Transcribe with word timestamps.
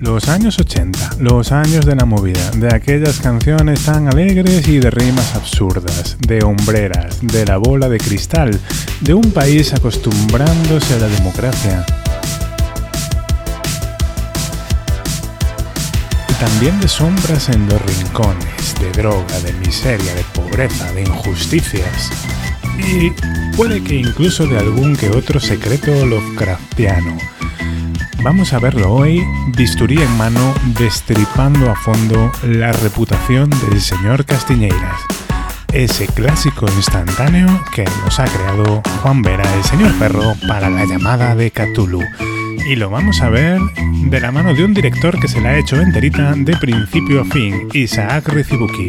Los 0.00 0.28
años 0.28 0.56
80, 0.60 1.16
los 1.18 1.50
años 1.50 1.84
de 1.84 1.96
la 1.96 2.04
movida, 2.04 2.52
de 2.52 2.72
aquellas 2.72 3.18
canciones 3.18 3.84
tan 3.84 4.06
alegres 4.06 4.68
y 4.68 4.78
de 4.78 4.92
rimas 4.92 5.34
absurdas, 5.34 6.16
de 6.20 6.44
hombreras, 6.44 7.18
de 7.20 7.44
la 7.44 7.56
bola 7.56 7.88
de 7.88 7.98
cristal, 7.98 8.60
de 9.00 9.14
un 9.14 9.32
país 9.32 9.74
acostumbrándose 9.74 10.94
a 10.94 10.98
la 10.98 11.08
democracia. 11.08 11.84
Y 16.28 16.32
también 16.34 16.80
de 16.80 16.86
sombras 16.86 17.48
en 17.48 17.68
los 17.68 17.82
rincones, 17.82 18.76
de 18.80 18.92
droga, 18.92 19.40
de 19.40 19.52
miseria, 19.54 20.14
de 20.14 20.22
pobreza, 20.32 20.92
de 20.92 21.02
injusticias. 21.02 22.12
Y 22.78 23.10
puede 23.56 23.82
que 23.82 23.96
incluso 23.96 24.46
de 24.46 24.58
algún 24.58 24.94
que 24.94 25.10
otro 25.10 25.40
secreto 25.40 26.06
Lovecraftiano 26.06 27.16
Vamos 28.22 28.52
a 28.52 28.58
verlo 28.58 28.92
hoy, 28.92 29.24
bisturí 29.56 29.96
en 30.02 30.16
mano, 30.16 30.52
destripando 30.78 31.70
a 31.70 31.76
fondo 31.76 32.32
la 32.42 32.72
reputación 32.72 33.48
del 33.48 33.80
señor 33.80 34.24
Castiñeiras. 34.24 35.00
Ese 35.72 36.06
clásico 36.08 36.66
instantáneo 36.76 37.48
que 37.74 37.84
nos 37.84 38.18
ha 38.18 38.24
creado 38.24 38.82
Juan 39.02 39.22
Vera, 39.22 39.44
el 39.54 39.62
señor 39.62 39.92
perro, 39.98 40.34
para 40.48 40.68
la 40.68 40.84
llamada 40.84 41.36
de 41.36 41.52
Cthulhu. 41.52 42.02
Y 42.66 42.74
lo 42.74 42.90
vamos 42.90 43.20
a 43.20 43.28
ver 43.28 43.60
de 44.04 44.20
la 44.20 44.32
mano 44.32 44.52
de 44.52 44.64
un 44.64 44.74
director 44.74 45.18
que 45.20 45.28
se 45.28 45.40
la 45.40 45.50
ha 45.50 45.58
hecho 45.58 45.80
enterita 45.80 46.32
de 46.34 46.56
principio 46.56 47.20
a 47.20 47.24
fin, 47.24 47.68
Isaac 47.72 48.28
Rizibuki. 48.28 48.88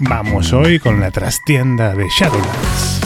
Vamos 0.00 0.52
hoy 0.52 0.78
con 0.78 1.00
la 1.00 1.10
trastienda 1.10 1.94
de 1.94 2.06
Shadowlands. 2.10 3.05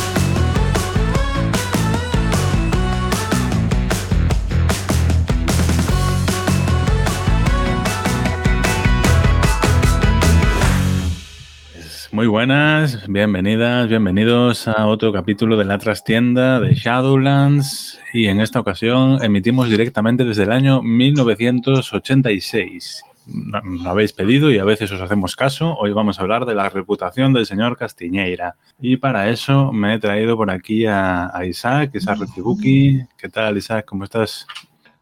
Muy 12.20 12.28
buenas, 12.28 13.08
bienvenidas, 13.08 13.88
bienvenidos 13.88 14.68
a 14.68 14.86
otro 14.88 15.10
capítulo 15.10 15.56
de 15.56 15.64
la 15.64 15.78
trastienda 15.78 16.60
de 16.60 16.74
Shadowlands 16.74 17.98
y 18.12 18.26
en 18.26 18.42
esta 18.42 18.60
ocasión 18.60 19.24
emitimos 19.24 19.70
directamente 19.70 20.26
desde 20.26 20.42
el 20.42 20.52
año 20.52 20.82
1986. 20.82 23.04
Lo 23.26 23.88
habéis 23.88 24.12
pedido 24.12 24.50
y 24.50 24.58
a 24.58 24.64
veces 24.64 24.92
os 24.92 25.00
hacemos 25.00 25.34
caso. 25.34 25.74
Hoy 25.78 25.94
vamos 25.94 26.18
a 26.18 26.22
hablar 26.22 26.44
de 26.44 26.54
la 26.54 26.68
reputación 26.68 27.32
del 27.32 27.46
señor 27.46 27.78
Castiñeira. 27.78 28.56
Y 28.78 28.98
para 28.98 29.30
eso 29.30 29.72
me 29.72 29.94
he 29.94 29.98
traído 29.98 30.36
por 30.36 30.50
aquí 30.50 30.84
a, 30.84 31.32
Isaac, 31.48 31.92
Isaac 31.94 32.18
Recibuki. 32.18 33.00
¿Qué 33.16 33.30
tal, 33.30 33.56
Isaac? 33.56 33.86
¿Cómo 33.86 34.04
estás? 34.04 34.46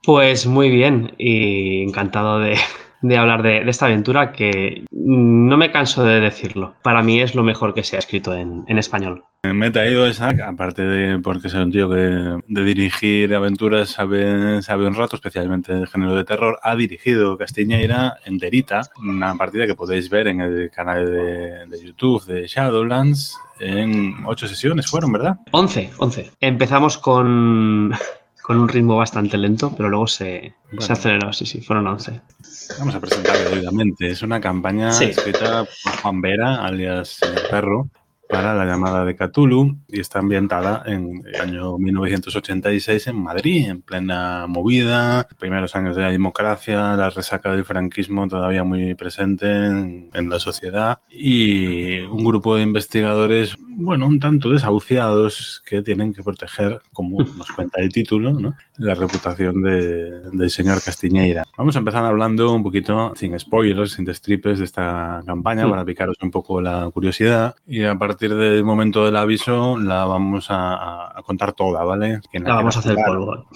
Pues 0.04 0.46
muy 0.46 0.70
bien 0.70 1.14
y 1.18 1.82
encantado 1.82 2.38
de, 2.38 2.54
de 3.00 3.16
hablar 3.16 3.42
de, 3.42 3.68
esta 3.68 3.86
aventura 3.86 4.32
que 4.32 4.84
no 4.90 5.56
me 5.56 5.70
canso 5.70 6.04
de 6.04 6.20
decirlo. 6.20 6.74
Para 6.82 7.02
mí 7.02 7.20
es 7.20 7.34
lo 7.34 7.42
mejor 7.42 7.74
que 7.74 7.84
se 7.84 7.96
ha 7.96 7.98
escrito 7.98 8.34
en, 8.34 8.66
español. 8.78 9.24
Me 9.42 9.68
he 9.68 9.70
traído 9.70 10.06
esa, 10.06 10.30
aparte 10.46 10.82
de 10.82 11.18
porque 11.20 11.46
es 11.46 11.54
un 11.54 11.70
tío 11.70 11.88
que 11.88 12.40
de 12.46 12.64
dirigir 12.64 13.34
aventuras 13.34 13.90
sabe, 13.90 14.62
sabe 14.62 14.86
un 14.86 14.94
rato, 14.94 15.16
especialmente 15.16 15.72
de 15.72 15.86
género 15.86 16.14
de 16.14 16.24
terror, 16.24 16.58
ha 16.62 16.74
dirigido 16.74 17.38
Castiñeira 17.38 18.16
enterita, 18.24 18.82
una 19.00 19.34
partida 19.36 19.66
que 19.66 19.76
podéis 19.76 20.10
ver 20.10 20.28
en 20.28 20.40
el 20.40 20.70
canal 20.70 21.06
de, 21.06 21.66
de 21.66 21.84
YouTube 21.84 22.24
de 22.26 22.46
Shadowlands 22.46 23.38
en 23.60 24.16
ocho 24.26 24.46
sesiones 24.46 24.86
fueron, 24.86 25.12
¿verdad? 25.12 25.38
Once, 25.50 25.90
once. 25.98 26.30
Empezamos 26.40 26.98
con 26.98 27.92
con 28.48 28.58
un 28.58 28.66
ritmo 28.66 28.96
bastante 28.96 29.36
lento, 29.36 29.74
pero 29.76 29.90
luego 29.90 30.06
se, 30.06 30.54
se 30.78 30.92
aceleró, 30.94 31.34
sí, 31.34 31.44
sí, 31.44 31.60
fueron 31.60 31.86
11. 31.86 32.18
Vamos 32.78 32.94
a 32.94 33.00
presentarlo 33.00 33.50
debidamente. 33.50 34.08
Es 34.08 34.22
una 34.22 34.40
campaña 34.40 34.88
escrita 34.88 35.66
por 35.84 35.96
Juan 36.00 36.22
Vera, 36.22 36.64
alias 36.64 37.18
El 37.20 37.42
Perro, 37.50 37.90
para 38.28 38.54
la 38.54 38.66
llamada 38.66 39.04
de 39.04 39.16
Cthulhu 39.16 39.78
y 39.88 40.00
está 40.00 40.18
ambientada 40.18 40.82
en 40.86 41.22
el 41.26 41.40
año 41.40 41.78
1986 41.78 43.06
en 43.06 43.22
Madrid, 43.22 43.68
en 43.68 43.82
plena 43.82 44.46
movida, 44.46 45.26
primeros 45.38 45.74
años 45.74 45.96
de 45.96 46.02
la 46.02 46.10
democracia, 46.10 46.94
la 46.96 47.10
resaca 47.10 47.52
del 47.52 47.64
franquismo 47.64 48.28
todavía 48.28 48.64
muy 48.64 48.94
presente 48.94 49.66
en, 49.66 50.10
en 50.12 50.28
la 50.28 50.38
sociedad 50.38 51.00
y 51.10 52.00
un 52.00 52.24
grupo 52.24 52.56
de 52.56 52.62
investigadores, 52.62 53.56
bueno, 53.58 54.06
un 54.06 54.20
tanto 54.20 54.50
desahuciados 54.50 55.62
que 55.64 55.82
tienen 55.82 56.12
que 56.12 56.22
proteger, 56.22 56.80
como 56.92 57.22
nos 57.22 57.50
cuenta 57.52 57.80
el 57.80 57.92
título, 57.92 58.32
¿no? 58.32 58.54
la 58.78 58.94
reputación 58.94 59.62
de, 59.62 60.20
del 60.30 60.50
señor 60.50 60.82
Castiñeira. 60.82 61.44
Vamos 61.56 61.76
a 61.76 61.80
empezar 61.80 62.04
hablando 62.04 62.52
un 62.52 62.62
poquito, 62.62 63.12
sin 63.16 63.38
spoilers, 63.38 63.92
sin 63.92 64.04
destripes 64.04 64.58
de 64.58 64.64
esta 64.64 65.22
campaña, 65.26 65.66
mm. 65.66 65.70
para 65.70 65.84
picaros 65.84 66.16
un 66.22 66.30
poco 66.30 66.60
la 66.60 66.88
curiosidad 66.92 67.56
y 67.66 67.82
a 67.82 67.98
partir 68.18 68.34
del 68.34 68.64
momento 68.64 69.04
del 69.04 69.14
aviso 69.14 69.78
la 69.78 70.04
vamos 70.04 70.48
a, 70.50 71.14
contar 71.24 71.52
toda, 71.52 71.84
¿vale? 71.84 72.20
la, 72.32 72.54
vamos 72.54 72.74
a 72.74 72.80
hacer 72.80 72.96
polvo. 72.96 73.46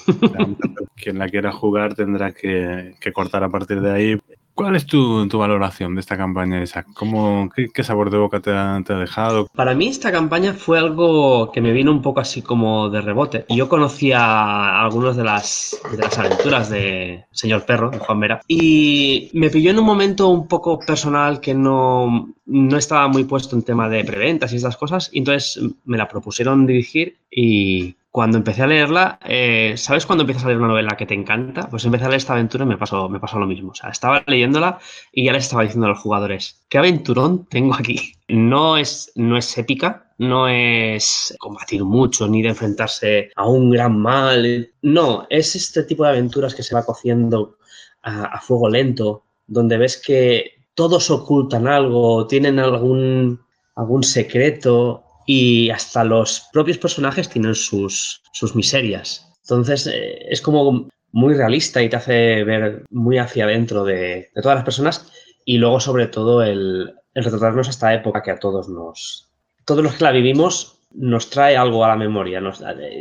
Quien 0.95 1.19
la 1.19 1.29
quiera 1.29 1.51
jugar 1.51 1.95
tendrá 1.95 2.31
que, 2.31 2.95
que 3.01 3.13
cortar 3.13 3.43
a 3.43 3.49
partir 3.49 3.81
de 3.81 3.91
ahí 3.91 4.21
¿Cuál 4.55 4.77
es 4.77 4.87
tu, 4.87 5.29
valoración 5.33 5.95
de 5.95 6.01
esta 6.01 6.17
campaña, 6.17 6.63
Isaac? 6.63 6.87
¿Cómo, 6.95 7.49
qué, 7.55 7.83
sabor 7.83 8.11
de 8.11 8.19
boca 8.19 8.41
te 8.41 8.51
ha, 8.51 8.81
dejado? 8.81 9.47
Para 9.55 9.75
mí 9.75 9.89
esta 9.89 10.13
campaña 10.13 10.53
fue 10.53 10.79
algo 10.79 11.51
que 11.53 11.63
me 11.63 11.73
vino 11.73 11.91
un 11.91 12.03
poco 12.03 12.21
así 12.21 12.43
como 12.43 12.91
de 12.91 13.01
rebote. 13.01 13.47
Yo 13.49 13.69
conocía 13.69 14.83
algunas 14.83 15.17
de 15.17 15.25
las, 15.25 15.81
de 15.91 15.97
las 15.97 16.19
aventuras 16.19 16.69
de 16.69 17.25
Señor 17.31 17.65
Perro, 17.65 17.91
de 17.91 17.99
Juan 17.99 18.21
Vera, 18.21 18.41
y 18.47 19.31
me 19.33 19.49
pilló 19.49 19.71
en 19.71 19.79
un 19.79 19.87
momento 19.87 20.29
un 20.29 20.47
poco 20.47 20.79
personal 20.79 21.41
que 21.41 21.55
no, 21.55 22.35
no 22.45 22.77
estaba 22.77 23.09
muy 23.09 23.25
puesto 23.25 23.57
en 23.57 23.63
tema 23.63 23.89
de 23.89 24.05
preventas 24.05 24.53
y 24.53 24.57
estas 24.57 24.77
cosas, 24.77 25.09
y 25.13 25.19
entonces 25.19 25.61
me 25.85 25.97
la 25.97 26.09
propusieron 26.09 26.67
dirigir 26.67 27.17
y 27.31 27.97
cuando 28.13 28.37
empecé 28.37 28.63
a 28.63 28.67
leerla, 28.67 29.19
eh, 29.25 29.73
¿sabes 29.79 30.05
cuando 30.05 30.23
empiezas 30.23 30.45
a 30.45 30.49
leer 30.49 30.59
una 30.59 30.69
novela 30.69 30.97
que 30.99 31.07
te 31.07 31.15
encanta? 31.15 31.71
Pues 31.71 31.87
empecé 31.87 32.05
a 32.05 32.09
leer 32.09 32.19
esta 32.19 32.35
aventura 32.35 32.65
y 32.65 32.69
me 32.69 32.77
pasó, 32.77 33.09
me 33.09 33.19
pasó 33.19 33.39
lo 33.39 33.47
mismo. 33.47 33.71
O 33.71 33.75
sea, 33.75 33.89
estaba 33.89 34.23
leyéndola 34.27 34.79
y 35.11 35.25
ya 35.25 35.33
les 35.33 35.45
estaba 35.45 35.63
diciendo 35.63 35.87
a 35.87 35.91
los 35.91 35.99
jugadores, 35.99 36.63
¿qué 36.69 36.77
aventurón 36.77 37.47
tengo 37.47 37.75
aquí? 37.75 38.13
No 38.29 38.77
es, 38.77 39.13
no 39.15 39.39
es 39.39 39.57
épica, 39.57 40.13
no 40.19 40.47
es 40.47 41.35
combatir 41.39 41.85
mucho 41.85 42.29
ni 42.29 42.43
de 42.43 42.51
enfrentarse 42.51 43.31
a 43.35 43.49
un 43.49 43.71
gran 43.71 43.99
mal. 43.99 44.71
No, 44.83 45.27
es 45.31 45.57
este 45.57 45.83
tipo 45.85 46.05
de 46.05 46.11
aventuras 46.11 46.55
que 46.55 46.63
se 46.63 46.75
va 46.75 46.85
cociendo 46.85 47.57
a, 48.03 48.25
a 48.25 48.41
fuego 48.41 48.69
lento, 48.69 49.25
donde 49.47 49.79
ves 49.79 49.97
que 49.97 50.67
todos 50.75 51.11
ocultan 51.11 51.67
algo, 51.67 52.27
tienen 52.27 52.59
algún, 52.59 53.41
algún 53.75 54.03
secreto 54.03 55.03
y 55.27 55.71
hasta 55.71 56.05
los 56.05 56.49
propios 56.53 56.79
personajes 56.79 57.29
tienen 57.29 57.55
sus, 57.55 58.23
sus 58.33 58.55
miserias. 58.55 59.29
Entonces 59.43 59.87
eh, 59.87 60.27
es 60.29 60.41
como 60.41 60.89
muy 61.13 61.35
realista 61.35 61.83
y 61.83 61.89
te 61.89 61.97
hace 61.97 62.45
ver 62.45 62.85
muy 62.91 63.19
hacia 63.19 63.45
adentro 63.45 63.85
de, 63.85 64.31
todas 64.35 64.57
las 64.57 64.65
personas 64.65 65.13
y 65.45 65.59
luego 65.59 65.81
sobre 65.81 66.07
todo 66.07 66.43
el, 66.43 66.95
el, 67.15 67.25
retratarnos 67.25 67.67
a 67.67 67.71
esta 67.71 67.95
época 67.95 68.23
que 68.23 68.31
a 68.31 68.39
todos 68.39 68.69
nos... 68.69 69.29
Todos 69.65 69.85
los 69.85 69.95
que 69.95 70.05
la 70.05 70.11
vivimos 70.11 70.79
nos 70.93 71.31
trae 71.31 71.57
algo 71.57 71.85
a 71.85 71.89
la 71.89 71.97
memoria, 71.97 72.43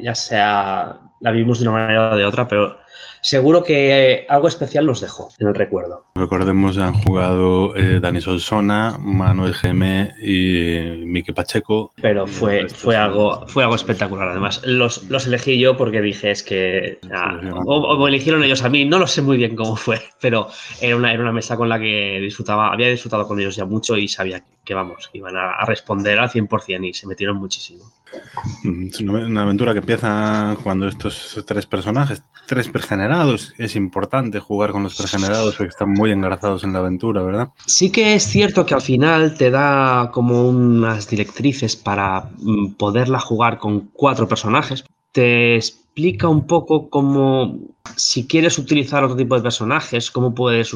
ya 0.03 0.16
sea 0.16 1.11
la 1.22 1.32
vivimos 1.32 1.59
de 1.59 1.68
una 1.68 1.78
manera 1.78 2.12
o 2.12 2.18
de 2.18 2.26
otra, 2.26 2.48
pero 2.48 2.78
seguro 3.22 3.64
que 3.64 4.26
algo 4.28 4.48
especial 4.48 4.86
nos 4.86 5.02
dejó 5.02 5.30
en 5.40 5.48
el 5.48 5.56
recuerdo. 5.56 6.06
Recordemos, 6.16 6.78
han 6.78 6.94
jugado 6.94 7.76
eh, 7.76 8.00
Dani 8.00 8.20
Solsona, 8.20 8.98
Manuel 9.00 9.54
Geme 9.54 10.14
y 10.22 11.06
Miki 11.06 11.32
Pacheco. 11.32 11.94
Pero 12.02 12.26
fue, 12.28 12.68
fue, 12.68 12.98
algo, 12.98 13.46
fue 13.48 13.64
algo 13.64 13.76
espectacular. 13.76 14.30
Además, 14.30 14.62
los, 14.66 15.09
los 15.09 15.28
elegí 15.28 15.59
yo 15.59 15.78
porque 15.78 16.02
dije 16.02 16.32
es 16.32 16.44
que. 16.44 17.00
o, 17.66 17.98
me 17.98 18.09
eligieron 18.09 18.44
ellos 18.44 18.64
a 18.64 18.70
mí, 18.70 18.86
no 18.86 18.98
lo 18.98 19.08
sé 19.08 19.22
muy 19.22 19.38
bien 19.38 19.56
cómo 19.56 19.76
fue, 19.76 20.02
pero 20.22 20.48
era 20.82 20.96
una, 20.96 21.14
era 21.14 21.22
una 21.22 21.32
mesa 21.32 21.56
con 21.56 21.70
la 21.70 21.79
que 21.79 22.20
disfrutaba, 22.20 22.73
había 22.73 22.90
disfrutado 22.90 23.28
con 23.28 23.40
ellos 23.40 23.56
ya 23.56 23.66
mucho 23.66 23.96
y 23.96 24.08
sabía 24.08 24.44
que, 24.66 24.73
vamos, 24.73 25.09
iban 25.14 25.38
a, 25.38 25.53
a 25.53 25.66
responder 25.66 26.18
al 26.20 26.29
100% 26.29 26.88
y 26.88 26.94
se 26.94 27.08
metieron 27.08 27.38
muchísimo. 27.38 27.84
Es 28.63 28.99
una 28.99 29.41
aventura 29.41 29.73
que 29.73 29.79
empieza 29.79 30.58
cuando 30.63 30.87
estos 30.87 31.43
tres 31.46 31.66
personajes, 31.66 32.23
tres 32.47 32.69
pregenerados, 32.69 33.53
es 33.58 33.75
importante 33.75 34.40
jugar 34.40 34.72
con 34.72 34.84
los 34.84 34.96
pregenerados 34.96 35.55
porque 35.55 35.69
están 35.69 35.91
muy 35.91 36.11
engarzados 36.11 36.63
en 36.63 36.73
la 36.73 36.79
aventura, 36.79 37.22
¿verdad? 37.23 37.49
Sí 37.66 37.91
que 37.91 38.13
es 38.13 38.23
cierto 38.23 38.66
que 38.66 38.73
al 38.73 38.81
final 38.81 39.35
te 39.37 39.52
da 39.52 40.11
como 40.11 40.47
unas 40.47 41.09
directrices 41.09 41.75
para 41.75 42.29
mm, 42.37 42.73
poderla 42.73 43.19
jugar 43.19 43.58
con 43.58 43.90
cuatro 43.93 44.28
personajes. 44.28 44.84
Te 45.11 45.55
explica 45.55 46.28
un 46.28 46.47
poco 46.47 46.90
cómo, 46.90 47.59
si 47.96 48.28
quieres 48.28 48.58
utilizar 48.58 49.03
otro 49.03 49.17
tipo 49.17 49.35
de 49.35 49.41
personajes, 49.41 50.11
cómo 50.11 50.34
puedes 50.34 50.73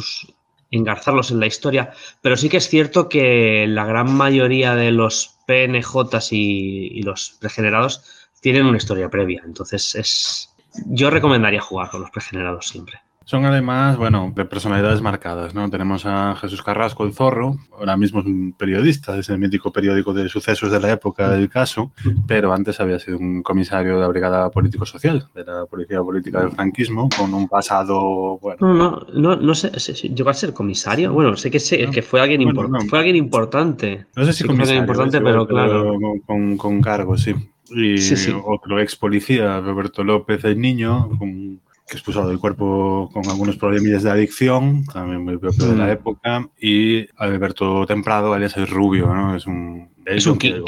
engarzarlos 0.71 1.31
en 1.31 1.39
la 1.39 1.47
historia, 1.47 1.91
pero 2.21 2.35
sí 2.35 2.49
que 2.49 2.57
es 2.57 2.67
cierto 2.67 3.07
que 3.07 3.65
la 3.67 3.85
gran 3.85 4.11
mayoría 4.13 4.75
de 4.75 4.91
los 4.91 5.34
PNJs 5.45 6.31
y, 6.31 7.01
los 7.03 7.37
pregenerados 7.39 8.29
tienen 8.41 8.65
una 8.65 8.77
historia 8.77 9.09
previa. 9.09 9.41
Entonces, 9.45 9.95
es 9.95 10.51
yo 10.87 11.09
recomendaría 11.09 11.61
jugar 11.61 11.89
con 11.89 12.01
los 12.01 12.11
pregenerados 12.11 12.67
siempre. 12.67 12.99
Son 13.25 13.43
además, 13.43 13.97
bueno, 13.97 14.31
de 14.35 14.45
personalidades 14.45 15.01
marcadas, 15.01 15.55
¿no? 15.55 15.67
Tenemos 15.71 16.05
a 16.05 16.35
Jesús 16.35 16.61
Carrasco, 16.61 17.05
el 17.05 17.13
zorro, 17.13 17.57
ahora 17.75 17.97
mismo 17.97 18.19
es 18.19 18.27
un 18.27 18.53
periodista, 18.53 19.17
es 19.17 19.29
el 19.29 19.39
mítico 19.39 19.71
periódico 19.71 20.13
de 20.13 20.29
sucesos 20.29 20.71
de 20.71 20.79
la 20.79 20.91
época 20.91 21.31
del 21.31 21.49
caso, 21.49 21.91
pero 22.27 22.53
antes 22.53 22.79
había 22.79 22.99
sido 22.99 23.17
un 23.17 23.41
comisario 23.41 23.95
de 23.95 24.01
la 24.01 24.07
Brigada 24.07 24.51
Político-Social, 24.51 25.27
de 25.33 25.43
la 25.43 25.65
Policía 25.65 26.01
Política 26.01 26.41
del 26.41 26.51
Franquismo, 26.51 27.09
con 27.17 27.33
un 27.33 27.47
pasado, 27.47 28.37
bueno... 28.37 28.57
No, 28.59 28.73
no, 28.73 29.05
no, 29.11 29.35
no 29.37 29.55
sé, 29.55 29.71
llegó 29.71 30.29
a 30.29 30.33
ser 30.35 30.53
comisario, 30.53 31.11
bueno, 31.11 31.35
sé 31.35 31.49
que, 31.49 31.59
sé, 31.59 31.89
que 31.89 32.03
fue, 32.03 32.21
alguien 32.21 32.53
fue 32.87 32.99
alguien 32.99 33.15
importante. 33.15 34.05
No 34.15 34.23
sé 34.23 34.33
si 34.33 34.43
comisario, 34.43 34.81
importante, 34.81 35.19
pero, 35.19 35.47
claro. 35.47 35.95
Con, 36.27 36.57
con, 36.57 36.79
cargo, 36.79 37.17
sí. 37.17 37.33
Y 37.71 37.97
otro 38.45 38.79
ex 38.79 38.95
policía, 38.95 39.59
Roberto 39.61 40.03
López, 40.03 40.43
el 40.45 40.59
niño, 40.59 41.09
con 41.17 41.59
que 41.87 41.97
expulsado 41.97 42.29
del 42.29 42.39
cuerpo 42.39 43.09
con 43.13 43.27
algunos 43.29 43.57
problemillas 43.57 44.03
de 44.03 44.11
adicción, 44.11 44.85
también 44.85 45.23
muy 45.23 45.37
propio 45.37 45.67
de 45.67 45.75
la 45.75 45.85
mm. 45.85 45.89
época, 45.91 46.49
y 46.59 47.07
Alberto 47.17 47.85
Temprado, 47.85 48.33
alias 48.33 48.57
el 48.57 48.67
Rubio, 48.67 49.13
¿no? 49.13 49.35
Es 49.35 49.45
un... 49.45 49.89
Es 50.05 50.27
un 50.27 50.37
kinky. 50.37 50.61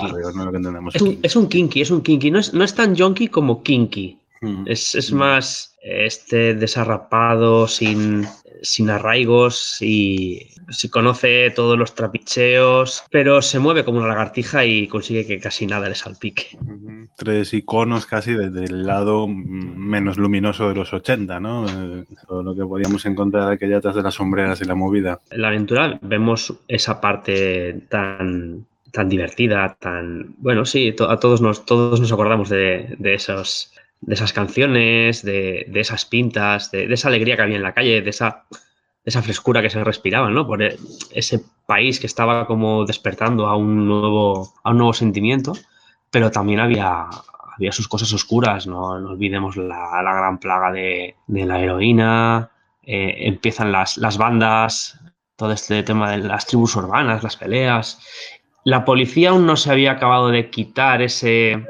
es, 1.21 1.35
un, 1.35 1.47
kinky, 1.47 1.81
es 1.81 1.91
un 1.91 2.01
kinky. 2.01 2.31
No 2.31 2.39
es, 2.39 2.55
no 2.55 2.63
es 2.63 2.73
tan 2.73 2.97
junky 2.97 3.27
como 3.27 3.61
kinky. 3.61 4.17
Mm. 4.41 4.63
Es, 4.65 4.95
es 4.95 5.11
mm. 5.11 5.15
más 5.15 5.75
este 5.83 6.55
desarrapado, 6.55 7.67
sin, 7.67 8.27
sin 8.61 8.89
arraigos 8.89 9.77
y 9.81 10.49
se 10.69 10.89
conoce 10.89 11.51
todos 11.51 11.77
los 11.77 11.95
trapicheos, 11.95 13.03
pero 13.11 13.41
se 13.41 13.59
mueve 13.59 13.85
como 13.85 13.99
una 13.99 14.07
lagartija 14.07 14.65
y 14.65 14.87
consigue 14.87 15.25
que 15.25 15.39
casi 15.39 15.65
nada 15.65 15.89
le 15.89 15.95
salpique. 15.95 16.57
Tres 17.15 17.53
iconos 17.53 18.05
casi 18.05 18.33
desde 18.33 18.65
el 18.65 18.85
lado 18.85 19.27
menos 19.27 20.17
luminoso 20.17 20.69
de 20.69 20.75
los 20.75 20.93
80, 20.93 21.39
¿no? 21.39 21.65
Eh, 21.67 22.05
todo 22.27 22.43
lo 22.43 22.55
que 22.55 22.65
podíamos 22.65 23.05
encontrar 23.05 23.51
aquella 23.51 23.77
atrás 23.77 23.95
de 23.95 24.03
las 24.03 24.15
sombreras 24.15 24.61
y 24.61 24.65
la 24.65 24.75
movida. 24.75 25.19
En 25.31 25.41
la 25.41 25.49
aventura 25.49 25.99
vemos 26.01 26.53
esa 26.67 26.99
parte 27.01 27.81
tan 27.89 28.65
tan 28.91 29.09
divertida, 29.09 29.77
tan 29.79 30.33
bueno, 30.37 30.65
sí, 30.65 30.95
a 31.07 31.17
todos 31.17 31.41
nos 31.41 31.65
todos 31.65 31.99
nos 31.99 32.11
acordamos 32.11 32.49
de, 32.49 32.95
de 32.97 33.13
esos 33.13 33.73
de 34.01 34.13
esas 34.13 34.33
canciones, 34.33 35.23
de, 35.23 35.65
de 35.67 35.79
esas 35.79 36.05
pintas, 36.05 36.71
de, 36.71 36.87
de, 36.87 36.93
esa 36.93 37.07
alegría 37.07 37.35
que 37.35 37.41
había 37.41 37.57
en 37.57 37.63
la 37.63 37.73
calle, 37.73 38.01
de 38.01 38.09
esa 38.09 38.45
esa 39.07 39.21
frescura 39.21 39.61
que 39.61 39.69
se 39.69 39.81
respiraba, 39.85 40.29
¿no? 40.29 40.45
Por 40.45 40.61
e, 40.61 40.77
ese 41.11 41.41
país 41.65 41.97
que 41.99 42.07
estaba 42.07 42.45
como 42.45 42.85
despertando 42.85 43.47
a 43.47 43.55
un 43.55 43.87
nuevo, 43.87 44.53
a 44.63 44.71
un 44.71 44.77
nuevo 44.77 44.93
sentimiento, 44.93 45.53
pero 46.11 46.29
también 46.29 46.59
había, 46.59 47.07
había 47.55 47.71
sus 47.71 47.87
cosas 47.87 48.11
oscuras, 48.11 48.67
no, 48.67 48.99
no 48.99 49.11
olvidemos 49.11 49.55
la, 49.55 50.01
la, 50.03 50.13
gran 50.13 50.39
plaga 50.39 50.73
de, 50.73 51.15
de 51.25 51.45
la 51.45 51.61
heroína, 51.61 52.51
eh, 52.83 53.15
empiezan 53.27 53.71
las, 53.71 53.95
las 53.95 54.17
bandas, 54.17 54.99
todo 55.37 55.53
este 55.53 55.83
tema 55.83 56.11
de 56.11 56.17
las 56.17 56.45
tribus 56.45 56.75
urbanas, 56.75 57.23
las 57.23 57.37
peleas. 57.37 58.01
La 58.65 58.83
policía 58.83 59.29
aún 59.29 59.45
no 59.45 59.55
se 59.55 59.71
había 59.71 59.93
acabado 59.93 60.27
de 60.27 60.49
quitar 60.49 61.01
ese 61.01 61.65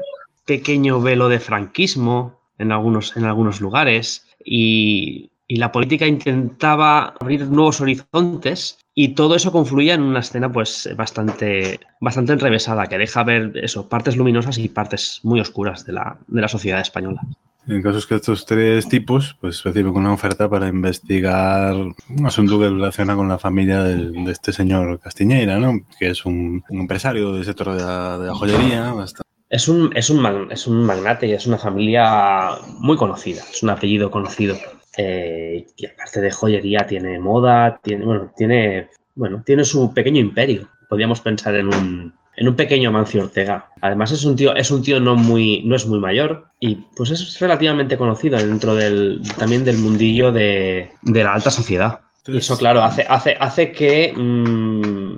pequeño 0.48 1.00
velo 1.00 1.28
de 1.28 1.38
franquismo 1.38 2.40
en 2.58 2.72
algunos, 2.72 3.16
en 3.16 3.24
algunos 3.24 3.60
lugares 3.60 4.26
y 4.44 5.30
y 5.48 5.56
la 5.56 5.72
política 5.72 6.06
intentaba 6.06 7.14
abrir 7.18 7.46
nuevos 7.46 7.80
horizontes 7.80 8.78
y 8.94 9.14
todo 9.14 9.34
eso 9.34 9.50
confluía 9.50 9.94
en 9.94 10.02
una 10.02 10.20
escena 10.20 10.52
pues 10.52 10.88
bastante, 10.94 11.80
bastante 12.00 12.34
enrevesada 12.34 12.86
que 12.86 12.98
deja 12.98 13.24
ver 13.24 13.52
eso, 13.54 13.88
partes 13.88 14.16
luminosas 14.16 14.58
y 14.58 14.68
partes 14.68 15.20
muy 15.22 15.40
oscuras 15.40 15.86
de 15.86 15.94
la, 15.94 16.18
de 16.26 16.40
la 16.42 16.48
sociedad 16.48 16.80
española. 16.80 17.22
En 17.66 17.82
casos 17.82 18.06
que 18.06 18.16
estos 18.16 18.44
tres 18.44 18.88
tipos 18.88 19.36
pues 19.40 19.62
reciben 19.62 19.94
una 19.94 20.12
oferta 20.12 20.48
para 20.48 20.68
investigar 20.68 21.74
un 21.74 22.26
asunto 22.26 22.58
que 22.58 22.68
relaciona 22.68 23.16
con 23.16 23.28
la 23.28 23.38
familia 23.38 23.82
de, 23.82 24.10
de 24.10 24.32
este 24.32 24.52
señor 24.52 25.00
Castiñeira, 25.00 25.58
¿no? 25.58 25.80
que 25.98 26.10
es 26.10 26.26
un, 26.26 26.62
un 26.68 26.80
empresario 26.80 27.32
del 27.32 27.44
sector 27.44 27.74
de 27.74 27.82
la, 27.82 28.18
de 28.18 28.26
la 28.26 28.34
joyería, 28.34 28.92
bastante 28.92 29.27
es 29.50 29.68
un, 29.68 29.96
es, 29.96 30.10
un, 30.10 30.48
es 30.50 30.66
un 30.66 30.84
magnate 30.84 31.26
y 31.26 31.32
es 31.32 31.46
una 31.46 31.58
familia 31.58 32.50
muy 32.78 32.96
conocida, 32.96 33.42
es 33.50 33.62
un 33.62 33.70
apellido 33.70 34.10
conocido. 34.10 34.56
Eh, 34.96 35.66
y 35.76 35.86
aparte 35.86 36.20
de 36.20 36.30
joyería 36.30 36.86
tiene 36.86 37.18
moda, 37.20 37.78
tiene, 37.82 38.04
bueno, 38.04 38.32
tiene, 38.36 38.88
bueno, 39.14 39.42
tiene 39.46 39.64
su 39.64 39.94
pequeño 39.94 40.20
imperio. 40.20 40.68
Podríamos 40.88 41.20
pensar 41.20 41.54
en 41.54 41.68
un, 41.68 42.14
en 42.36 42.48
un 42.48 42.56
pequeño 42.56 42.90
Mancio 42.90 43.22
Ortega. 43.22 43.70
Además 43.80 44.10
es 44.10 44.24
un 44.24 44.34
tío, 44.34 44.54
es 44.56 44.70
un 44.70 44.82
tío 44.82 44.98
no 44.98 45.14
muy, 45.14 45.62
no 45.64 45.76
es 45.76 45.86
muy 45.86 46.00
mayor 46.00 46.46
y 46.60 46.76
pues 46.96 47.10
es 47.10 47.38
relativamente 47.38 47.96
conocido 47.96 48.38
dentro 48.38 48.74
del, 48.74 49.20
también 49.38 49.64
del 49.64 49.78
mundillo 49.78 50.32
de, 50.32 50.90
de 51.02 51.24
la 51.24 51.34
alta 51.34 51.50
sociedad. 51.50 52.00
Y 52.26 52.38
eso, 52.38 52.58
claro, 52.58 52.82
hace, 52.82 53.06
hace, 53.08 53.36
hace 53.38 53.72
que 53.72 54.12
mmm, 54.14 55.16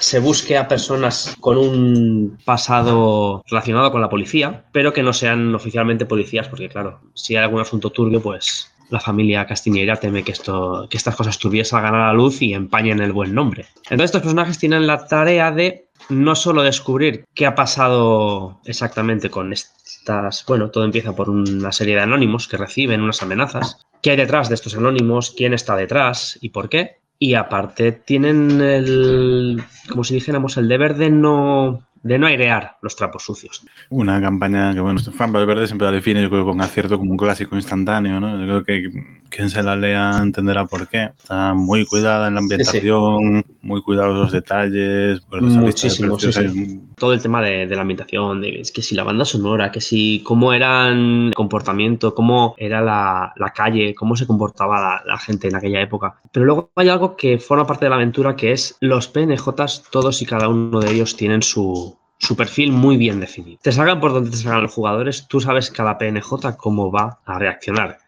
se 0.00 0.20
busque 0.20 0.56
a 0.56 0.68
personas 0.68 1.36
con 1.40 1.58
un 1.58 2.38
pasado 2.44 3.42
relacionado 3.48 3.92
con 3.92 4.00
la 4.00 4.08
policía, 4.08 4.64
pero 4.72 4.92
que 4.92 5.02
no 5.02 5.12
sean 5.12 5.54
oficialmente 5.54 6.06
policías, 6.06 6.48
porque 6.48 6.68
claro, 6.68 7.00
si 7.14 7.36
hay 7.36 7.44
algún 7.44 7.60
asunto 7.60 7.90
turbio, 7.90 8.22
pues 8.22 8.72
la 8.90 9.00
familia 9.00 9.46
castiñera 9.46 9.96
teme 9.96 10.22
que, 10.22 10.32
esto, 10.32 10.86
que 10.88 10.96
estas 10.96 11.16
cosas 11.16 11.38
turbias 11.38 11.68
salgan 11.68 11.94
a 11.94 12.06
la 12.06 12.12
luz 12.12 12.40
y 12.40 12.54
empañen 12.54 13.00
el 13.00 13.12
buen 13.12 13.34
nombre. 13.34 13.66
Entonces 13.84 14.06
estos 14.06 14.22
personajes 14.22 14.58
tienen 14.58 14.86
la 14.86 15.06
tarea 15.06 15.50
de 15.50 15.88
no 16.08 16.34
solo 16.36 16.62
descubrir 16.62 17.24
qué 17.34 17.46
ha 17.46 17.54
pasado 17.54 18.60
exactamente 18.64 19.30
con 19.30 19.52
estas, 19.52 20.44
bueno, 20.46 20.70
todo 20.70 20.84
empieza 20.84 21.16
por 21.16 21.30
una 21.30 21.72
serie 21.72 21.96
de 21.96 22.02
anónimos 22.02 22.46
que 22.46 22.56
reciben 22.56 23.02
unas 23.02 23.22
amenazas, 23.22 23.78
qué 24.02 24.10
hay 24.10 24.16
detrás 24.16 24.48
de 24.48 24.54
estos 24.54 24.76
anónimos, 24.76 25.32
quién 25.36 25.52
está 25.52 25.74
detrás 25.74 26.38
y 26.40 26.50
por 26.50 26.68
qué. 26.68 26.98
Y 27.18 27.34
aparte 27.34 27.92
tienen 27.92 28.60
el, 28.60 29.62
como 29.88 30.04
si 30.04 30.14
dijéramos, 30.14 30.56
el 30.56 30.68
deber 30.68 30.96
de 30.96 31.10
no 31.10 31.85
de 32.02 32.18
no 32.18 32.26
airear 32.26 32.76
los 32.82 32.96
trapos 32.96 33.24
sucios. 33.24 33.64
Una 33.90 34.20
campaña 34.20 34.72
que, 34.74 34.80
bueno, 34.80 35.00
Juan 35.16 35.32
Valverde 35.32 35.66
siempre 35.66 35.86
la 35.86 35.92
define, 35.92 36.22
yo 36.22 36.30
creo, 36.30 36.44
con 36.44 36.60
acierto 36.60 36.98
como 36.98 37.10
un 37.10 37.16
clásico 37.16 37.56
instantáneo, 37.56 38.20
¿no? 38.20 38.38
Yo 38.38 38.46
creo 38.46 38.64
que 38.64 39.16
quien 39.28 39.50
se 39.50 39.62
la 39.62 39.76
lea 39.76 40.18
entenderá 40.22 40.66
por 40.66 40.88
qué. 40.88 41.10
Está 41.18 41.54
muy 41.54 41.84
cuidada 41.84 42.28
en 42.28 42.34
la 42.34 42.40
ambientación, 42.40 43.42
sí, 43.44 43.44
sí. 43.46 43.56
muy 43.62 43.82
cuidados 43.82 44.16
los 44.16 44.32
detalles. 44.32 45.20
Muchísimo, 45.30 46.18
sí, 46.18 46.32
sí. 46.32 46.80
Todo 46.96 47.12
el 47.12 47.20
tema 47.20 47.42
de, 47.42 47.66
de, 47.66 47.74
la 47.74 47.82
ambientación, 47.82 48.40
de 48.40 48.60
es 48.60 48.72
que 48.72 48.82
si 48.82 48.94
la 48.94 49.04
banda 49.04 49.24
sonora, 49.24 49.70
que 49.70 49.80
si 49.80 50.22
cómo 50.24 50.52
eran 50.52 51.26
el 51.26 51.34
comportamiento, 51.34 52.14
cómo 52.14 52.54
era 52.56 52.80
la, 52.80 53.32
la 53.36 53.50
calle, 53.50 53.94
cómo 53.94 54.16
se 54.16 54.26
comportaba 54.26 54.80
la, 54.80 55.02
la, 55.04 55.18
gente 55.18 55.48
en 55.48 55.56
aquella 55.56 55.80
época. 55.80 56.16
Pero 56.32 56.46
luego 56.46 56.70
hay 56.76 56.88
algo 56.88 57.16
que 57.16 57.38
forma 57.38 57.66
parte 57.66 57.86
de 57.86 57.90
la 57.90 57.96
aventura, 57.96 58.36
que 58.36 58.52
es 58.52 58.76
los 58.80 59.08
PNJs, 59.08 59.84
todos 59.90 60.22
y 60.22 60.26
cada 60.26 60.48
uno 60.48 60.80
de 60.80 60.92
ellos 60.92 61.16
tienen 61.16 61.42
su, 61.42 61.95
su 62.18 62.36
perfil 62.36 62.72
muy 62.72 62.96
bien 62.96 63.20
definido. 63.20 63.58
Te 63.62 63.72
salgan 63.72 64.00
por 64.00 64.12
donde 64.12 64.30
te 64.30 64.36
salgan 64.36 64.62
los 64.62 64.72
jugadores, 64.72 65.26
tú 65.28 65.40
sabes 65.40 65.70
cada 65.70 65.98
PNJ 65.98 66.56
cómo 66.56 66.90
va 66.90 67.20
a 67.24 67.38
reaccionar. 67.38 67.98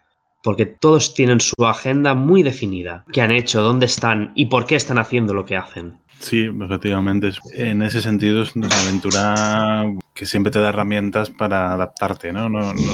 Porque 0.42 0.66
todos 0.66 1.14
tienen 1.14 1.40
su 1.40 1.66
agenda 1.66 2.14
muy 2.14 2.42
definida. 2.42 3.04
¿Qué 3.12 3.20
han 3.20 3.32
hecho? 3.32 3.60
¿Dónde 3.60 3.86
están? 3.86 4.32
¿Y 4.34 4.46
por 4.46 4.66
qué 4.66 4.76
están 4.76 4.98
haciendo 4.98 5.34
lo 5.34 5.44
que 5.44 5.56
hacen? 5.56 5.98
Sí, 6.20 6.48
efectivamente. 6.60 7.32
En 7.54 7.82
ese 7.82 8.00
sentido 8.00 8.42
es 8.42 8.54
una 8.56 8.68
aventura 8.68 9.84
que 10.14 10.26
siempre 10.26 10.50
te 10.50 10.60
da 10.60 10.70
herramientas 10.70 11.30
para 11.30 11.72
adaptarte, 11.72 12.32
¿no? 12.32 12.48
No, 12.48 12.72
no 12.72 12.92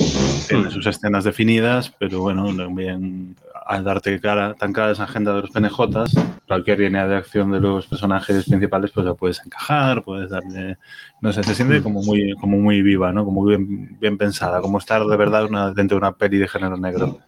tiene 0.49 0.71
sus 0.71 0.87
escenas 0.87 1.25
definidas, 1.25 1.93
pero 1.99 2.21
bueno, 2.21 2.53
bien 2.71 3.37
al 3.67 3.85
darte 3.85 4.21
cara, 4.21 4.55
tan 4.55 4.73
cara 4.73 4.93
esa 4.93 5.05
agenda 5.05 5.35
de 5.35 5.43
los 5.43 5.51
PNJs, 5.51 6.15
cualquier 6.47 6.81
línea 6.81 7.07
de 7.07 7.17
acción 7.17 7.51
de 7.51 7.61
los 7.61 7.87
personajes 7.87 8.45
principales, 8.45 8.91
pues 8.91 9.07
la 9.07 9.15
puedes 9.15 9.41
encajar, 9.45 10.05
puedes 10.05 10.31
darle, 10.31 10.79
no 11.21 11.33
sé, 11.33 11.43
se 11.43 11.55
siente 11.55 11.83
como 11.83 12.03
muy, 12.03 12.35
como 12.41 12.59
muy 12.59 12.83
viva, 12.83 13.13
¿no? 13.13 13.25
Como 13.25 13.45
bien, 13.45 13.99
bien 13.99 14.19
pensada, 14.19 14.61
como 14.61 14.79
estar 14.79 15.05
de 15.05 15.17
verdad 15.17 15.49
dentro 15.75 15.97
de 15.97 16.07
una 16.07 16.13
peli 16.13 16.39
de 16.39 16.49
género 16.49 16.77
negro. 16.77 17.19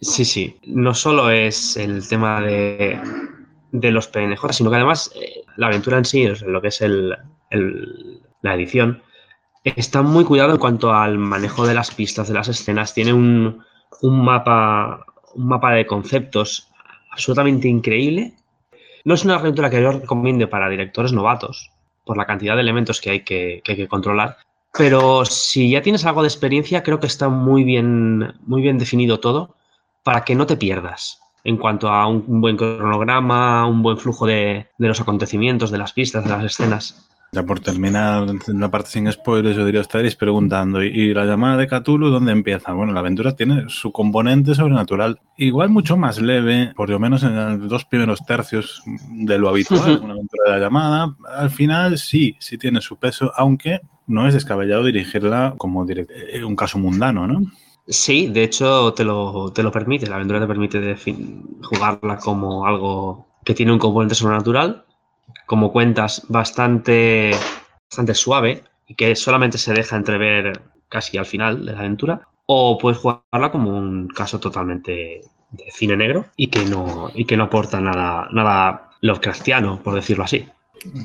Sí, 0.00 0.24
sí. 0.24 0.58
No 0.66 0.94
solo 0.94 1.30
es 1.30 1.76
el 1.76 2.08
tema 2.08 2.40
de, 2.40 3.00
de 3.72 3.90
los 3.90 4.08
PNJ, 4.08 4.52
sino 4.52 4.70
que 4.70 4.76
además 4.76 5.12
eh, 5.14 5.42
la 5.56 5.68
aventura 5.68 5.98
en 5.98 6.04
sí, 6.04 6.26
lo 6.46 6.60
que 6.60 6.68
es 6.68 6.80
el, 6.80 7.16
el, 7.50 8.20
la 8.42 8.54
edición, 8.54 9.02
está 9.62 10.02
muy 10.02 10.24
cuidado 10.24 10.52
en 10.52 10.58
cuanto 10.58 10.92
al 10.92 11.18
manejo 11.18 11.66
de 11.66 11.74
las 11.74 11.94
pistas, 11.94 12.28
de 12.28 12.34
las 12.34 12.48
escenas. 12.48 12.94
Tiene 12.94 13.12
un, 13.12 13.62
un 14.02 14.24
mapa 14.24 15.04
un 15.34 15.46
mapa 15.46 15.72
de 15.72 15.86
conceptos 15.86 16.68
absolutamente 17.10 17.68
increíble. 17.68 18.34
No 19.04 19.14
es 19.14 19.24
una 19.24 19.36
aventura 19.36 19.70
que 19.70 19.82
yo 19.82 19.92
recomiende 19.92 20.46
para 20.46 20.68
directores 20.68 21.12
novatos, 21.12 21.70
por 22.04 22.16
la 22.16 22.26
cantidad 22.26 22.54
de 22.54 22.62
elementos 22.62 23.00
que 23.00 23.10
hay 23.10 23.20
que, 23.20 23.62
que 23.64 23.88
controlar. 23.88 24.36
Pero 24.76 25.24
si 25.24 25.70
ya 25.70 25.82
tienes 25.82 26.04
algo 26.04 26.22
de 26.22 26.28
experiencia, 26.28 26.82
creo 26.82 27.00
que 27.00 27.06
está 27.06 27.28
muy 27.28 27.64
bien, 27.64 28.34
muy 28.46 28.62
bien 28.62 28.78
definido 28.78 29.18
todo 29.18 29.56
para 30.02 30.24
que 30.24 30.34
no 30.34 30.46
te 30.46 30.56
pierdas 30.56 31.20
en 31.44 31.56
cuanto 31.56 31.88
a 31.88 32.06
un 32.06 32.40
buen 32.40 32.56
cronograma, 32.56 33.66
un 33.66 33.82
buen 33.82 33.96
flujo 33.96 34.26
de, 34.26 34.66
de 34.78 34.88
los 34.88 35.00
acontecimientos, 35.00 35.70
de 35.70 35.78
las 35.78 35.92
pistas, 35.92 36.24
de 36.24 36.30
las 36.30 36.44
escenas. 36.44 37.09
Ya 37.32 37.44
por 37.44 37.60
terminar 37.60 38.26
la 38.48 38.70
parte 38.72 38.90
sin 38.90 39.10
spoilers, 39.10 39.56
yo 39.56 39.64
diría, 39.64 39.82
estaréis 39.82 40.16
preguntando, 40.16 40.82
¿y 40.82 41.14
la 41.14 41.24
llamada 41.24 41.56
de 41.56 41.68
Cthulhu 41.68 42.08
dónde 42.08 42.32
empieza? 42.32 42.72
Bueno, 42.72 42.92
la 42.92 42.98
aventura 42.98 43.36
tiene 43.36 43.66
su 43.68 43.92
componente 43.92 44.52
sobrenatural, 44.56 45.20
igual 45.36 45.70
mucho 45.70 45.96
más 45.96 46.20
leve, 46.20 46.72
por 46.74 46.90
lo 46.90 46.98
menos 46.98 47.22
en 47.22 47.36
los 47.36 47.68
dos 47.68 47.84
primeros 47.84 48.26
tercios 48.26 48.82
de 49.10 49.38
lo 49.38 49.48
habitual, 49.48 50.00
una 50.02 50.14
aventura 50.14 50.44
de 50.46 50.50
la 50.50 50.58
llamada. 50.58 51.16
Al 51.36 51.50
final 51.50 51.98
sí, 51.98 52.36
sí 52.40 52.58
tiene 52.58 52.80
su 52.80 52.96
peso, 52.96 53.30
aunque 53.36 53.80
no 54.08 54.26
es 54.26 54.34
descabellado 54.34 54.82
dirigirla 54.82 55.54
como 55.56 55.86
eh, 55.88 56.42
un 56.44 56.56
caso 56.56 56.80
mundano, 56.80 57.28
¿no? 57.28 57.42
Sí, 57.86 58.26
de 58.26 58.42
hecho 58.42 58.92
te 58.92 59.04
lo, 59.04 59.52
te 59.52 59.62
lo 59.62 59.70
permite, 59.70 60.08
la 60.08 60.16
aventura 60.16 60.40
te 60.40 60.46
permite 60.48 60.96
jugarla 61.62 62.16
como 62.18 62.66
algo 62.66 63.28
que 63.44 63.54
tiene 63.54 63.72
un 63.72 63.78
componente 63.78 64.16
sobrenatural, 64.16 64.84
como 65.46 65.72
cuentas, 65.72 66.24
bastante, 66.28 67.32
bastante 67.88 68.14
suave 68.14 68.62
y 68.86 68.94
que 68.94 69.14
solamente 69.16 69.58
se 69.58 69.72
deja 69.72 69.96
entrever 69.96 70.60
casi 70.88 71.18
al 71.18 71.26
final 71.26 71.64
de 71.64 71.72
la 71.72 71.80
aventura, 71.80 72.28
o 72.46 72.76
puedes 72.78 72.98
jugarla 72.98 73.52
como 73.52 73.76
un 73.76 74.08
caso 74.08 74.40
totalmente 74.40 75.20
de 75.50 75.64
cine 75.70 75.96
negro 75.96 76.26
y 76.36 76.48
que 76.48 76.64
no, 76.64 77.10
y 77.14 77.24
que 77.24 77.36
no 77.36 77.44
aporta 77.44 77.80
nada, 77.80 78.28
nada 78.32 78.90
Lovecraftiano, 79.02 79.80
por 79.82 79.94
decirlo 79.94 80.24
así. 80.24 80.46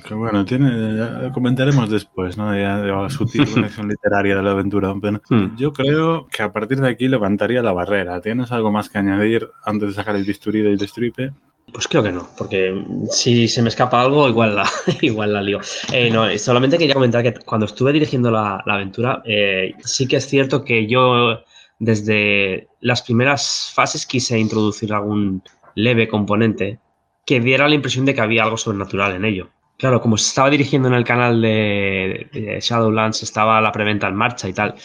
Que 0.07 0.13
bueno, 0.13 0.45
tiene, 0.45 1.31
comentaremos 1.33 1.89
después, 1.89 2.37
¿no? 2.37 2.57
Ya, 2.57 2.77
la 2.77 3.09
sutil 3.09 3.45
conexión 3.53 3.89
literaria 3.89 4.37
de 4.37 4.43
la 4.43 4.51
aventura. 4.51 4.93
Hmm. 4.93 5.55
Yo 5.57 5.73
creo 5.73 6.27
que 6.27 6.43
a 6.43 6.51
partir 6.51 6.79
de 6.79 6.89
aquí 6.89 7.07
levantaría 7.07 7.61
la 7.61 7.73
barrera. 7.73 8.21
¿Tienes 8.21 8.51
algo 8.51 8.71
más 8.71 8.89
que 8.89 8.97
añadir 8.97 9.49
antes 9.65 9.89
de 9.89 9.95
sacar 9.95 10.15
el 10.15 10.23
bisturí 10.23 10.61
del 10.61 10.77
destripe? 10.77 11.33
Pues 11.75 11.89
creo 11.89 12.03
que 12.03 12.11
no, 12.13 12.29
porque 12.37 12.73
si 13.11 13.49
se 13.49 13.61
me 13.61 13.67
escapa 13.67 13.99
algo, 13.99 14.29
igual 14.29 14.55
la, 14.55 14.69
igual 15.01 15.33
la 15.33 15.41
lío. 15.41 15.59
Eh, 15.91 16.09
no, 16.09 16.25
solamente 16.37 16.77
quería 16.77 16.93
comentar 16.93 17.21
que 17.21 17.33
cuando 17.33 17.65
estuve 17.65 17.91
dirigiendo 17.91 18.31
la, 18.31 18.63
aventura, 18.65 19.21
eh, 19.25 19.73
sí 19.83 20.07
que 20.07 20.15
es 20.15 20.25
cierto 20.25 20.63
que 20.63 20.87
yo 20.87 21.41
desde 21.77 22.69
las 22.79 23.01
primeras 23.01 23.73
fases 23.75 24.05
quise 24.05 24.39
introducir 24.39 24.93
algún 24.93 25.43
leve 25.75 26.07
componente 26.07 26.79
que 27.25 27.41
diera 27.41 27.67
la 27.67 27.75
impresión 27.75 28.05
de 28.05 28.15
que 28.15 28.21
había 28.21 28.43
algo 28.43 28.55
sobrenatural 28.55 29.13
en 29.13 29.25
ello. 29.25 29.49
Claro, 29.77 29.99
como 29.99 30.15
se 30.17 30.29
estaba 30.29 30.49
dirigiendo 30.49 30.87
en 30.87 30.93
el 30.93 31.03
canal 31.03 31.41
de, 31.41 32.59
Shadowlands, 32.61 33.21
estaba 33.21 33.59
la 33.59 33.73
preventa 33.73 34.07
en 34.07 34.15
marcha 34.15 34.47
y 34.47 34.53
tal. 34.53 34.75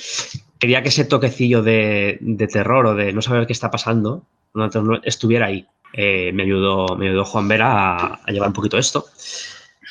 Quería 0.59 0.83
que 0.83 0.89
ese 0.89 1.05
toquecillo 1.05 1.63
de, 1.63 2.19
terror 2.53 2.87
o 2.87 2.95
de 2.97 3.13
no 3.13 3.23
saber 3.23 3.47
qué 3.47 3.53
está 3.53 3.71
pasando 3.71 4.27
estuviera 5.05 5.47
ahí. 5.47 5.69
Eh, 5.93 6.31
me, 6.33 6.45
ayudó, 6.45 6.97
me 6.97 7.09
ayudó 7.09 7.25
Juan 7.25 7.49
Vera 7.49 8.15
a, 8.15 8.31
llevar 8.31 8.49
un 8.49 8.55
poquito 8.55 8.79
esto. 8.79 9.07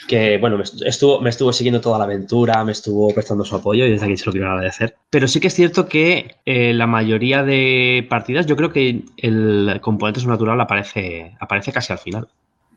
Que 0.07 0.37
bueno, 0.39 0.57
me 0.57 0.63
estuvo, 0.63 1.21
me 1.21 1.29
estuvo 1.29 1.53
siguiendo 1.53 1.81
toda 1.81 1.99
la 1.99 2.05
aventura, 2.05 2.63
me 2.63 2.71
estuvo 2.71 3.13
prestando 3.13 3.45
su 3.45 3.55
apoyo 3.55 3.85
y 3.85 3.91
desde 3.91 4.05
aquí 4.05 4.17
se 4.17 4.25
lo 4.25 4.31
quiero 4.31 4.49
agradecer. 4.49 4.95
Pero 5.09 5.27
sí 5.27 5.39
que 5.39 5.47
es 5.47 5.53
cierto 5.53 5.87
que 5.87 6.35
eh, 6.45 6.73
la 6.73 6.87
mayoría 6.87 7.43
de 7.43 8.07
partidas, 8.09 8.47
yo 8.47 8.55
creo 8.55 8.71
que 8.71 9.03
el 9.17 9.79
componente 9.81 10.19
sobrenatural 10.19 10.59
aparece, 10.61 11.35
aparece 11.39 11.71
casi 11.71 11.93
al 11.93 11.99
final 11.99 12.27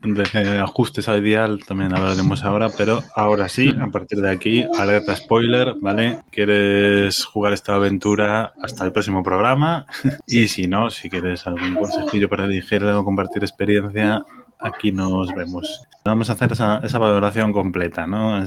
de 0.03 0.59
ajustes 0.59 1.07
al 1.07 1.23
dial 1.23 1.63
también 1.65 1.95
hablaremos 1.95 2.43
ahora, 2.43 2.69
pero 2.77 3.01
ahora 3.15 3.47
sí, 3.47 3.73
a 3.79 3.87
partir 3.87 4.19
de 4.19 4.29
aquí, 4.29 4.65
alerta 4.77 5.15
spoiler, 5.15 5.75
¿vale? 5.79 6.19
¿Quieres 6.29 7.23
jugar 7.23 7.53
esta 7.53 7.75
aventura 7.75 8.53
hasta 8.61 8.83
el 8.85 8.91
próximo 8.91 9.23
programa? 9.23 9.85
Y 10.27 10.47
si 10.47 10.67
no, 10.67 10.89
si 10.89 11.09
quieres 11.09 11.45
algún 11.47 11.75
consejillo 11.75 12.27
para 12.27 12.47
dirigir 12.47 12.83
o 12.83 13.03
compartir 13.03 13.43
experiencia, 13.43 14.25
aquí 14.59 14.91
nos 14.91 15.33
vemos. 15.33 15.81
Vamos 16.05 16.29
a 16.29 16.33
hacer 16.33 16.51
esa, 16.51 16.79
esa 16.83 16.99
valoración 16.99 17.53
completa, 17.53 18.05
¿no? 18.05 18.43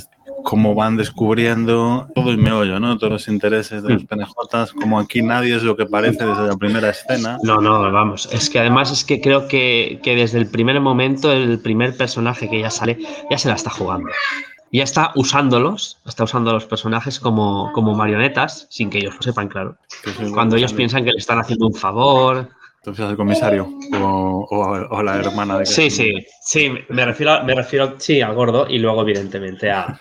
cómo 0.47 0.77
van 0.77 0.97
descubriendo 0.97 2.07
todo 2.15 2.31
el 2.31 2.39
meollo, 2.39 2.79
¿no? 2.79 2.97
Todos 2.99 3.13
los 3.13 3.29
intereses 3.29 3.83
de 3.83 3.95
los 3.95 4.05
mm. 4.05 4.07
PNJs, 4.07 4.73
como 4.75 5.01
aquí 5.01 5.21
nadie 5.21 5.57
es 5.57 5.65
lo 5.65 5.77
que 5.77 5.87
parece 5.87 6.25
desde 6.25 6.47
la 6.47 6.57
primera 6.57 6.91
escena. 6.91 7.37
No, 7.43 7.61
no, 7.61 7.91
vamos. 7.91 8.29
Es 8.33 8.49
que 8.49 8.61
además 8.61 8.93
es 8.93 9.05
que 9.05 9.21
creo 9.21 9.49
que, 9.49 9.99
que 10.05 10.15
desde 10.15 10.39
el 10.39 10.47
primer 10.47 10.81
momento, 10.81 11.33
el 11.33 11.59
primer 11.59 11.97
personaje 11.97 12.49
que 12.49 12.61
ya 12.61 12.71
sale, 12.71 12.97
ya 13.29 13.39
se 13.39 13.49
la 13.49 13.57
está 13.57 13.71
jugando. 13.71 14.09
Ya 14.71 14.85
está 14.85 15.11
usándolos, 15.17 15.99
está 16.07 16.23
usando 16.23 16.51
a 16.51 16.55
los 16.55 16.67
personajes 16.67 17.19
como, 17.19 17.73
como 17.73 17.95
marionetas, 17.95 18.69
sin 18.71 18.89
que 18.89 18.99
ellos 18.99 19.17
lo 19.17 19.23
sepan, 19.23 19.49
claro. 19.49 19.77
Cuando 20.33 20.55
ellos 20.55 20.73
piensan 20.73 21.05
que 21.05 21.11
le 21.11 21.19
están 21.19 21.41
haciendo 21.41 21.67
un 21.67 21.75
favor, 21.75 22.51
entonces 22.87 23.05
al 23.05 23.17
comisario 23.17 23.69
o, 24.01 24.47
o, 24.91 25.03
la 25.03 25.17
hermana 25.17 25.59
de 25.59 25.67
Sí, 25.67 25.91
sí, 25.91 26.25
sí, 26.41 26.73
me 26.89 27.05
refiero, 27.05 27.43
me 27.43 27.53
refiero 27.53 27.97
sí, 27.99 28.21
al 28.21 28.35
gordo 28.37 28.69
y 28.69 28.79
luego 28.79 29.03
evidentemente 29.03 29.73
a, 29.73 29.99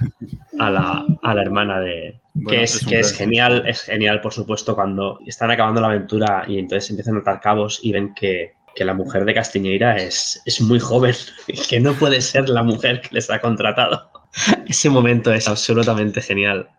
a, 0.59 0.69
la, 0.69 1.03
a 1.23 1.33
la, 1.33 1.41
hermana 1.41 1.79
de... 1.79 2.19
que 2.47 2.61
es, 2.61 2.85
que 2.85 2.99
es 2.99 3.11
genial, 3.17 3.63
es 3.65 3.81
genial 3.81 4.21
por 4.21 4.33
supuesto 4.33 4.75
cuando 4.75 5.17
están 5.25 5.49
acabando 5.49 5.81
la 5.81 5.87
aventura 5.87 6.45
y 6.47 6.59
entonces 6.59 6.91
empiezan 6.91 7.15
a 7.15 7.19
atar 7.21 7.41
cabos 7.41 7.79
y 7.81 7.91
ven 7.91 8.13
que, 8.13 8.53
que 8.75 8.85
la 8.85 8.93
mujer 8.93 9.25
de 9.25 9.33
Castiñeira 9.33 9.97
es, 9.97 10.39
es 10.45 10.61
muy 10.61 10.79
joven 10.79 11.15
y 11.47 11.59
que 11.67 11.79
no 11.79 11.93
puede 11.93 12.21
ser 12.21 12.49
la 12.49 12.61
mujer 12.61 13.01
que 13.01 13.09
les 13.15 13.31
ha 13.31 13.39
contratado. 13.39 14.11
Ese 14.67 14.91
momento 14.91 15.33
es 15.33 15.47
absolutamente 15.47 16.21
genial. 16.21 16.69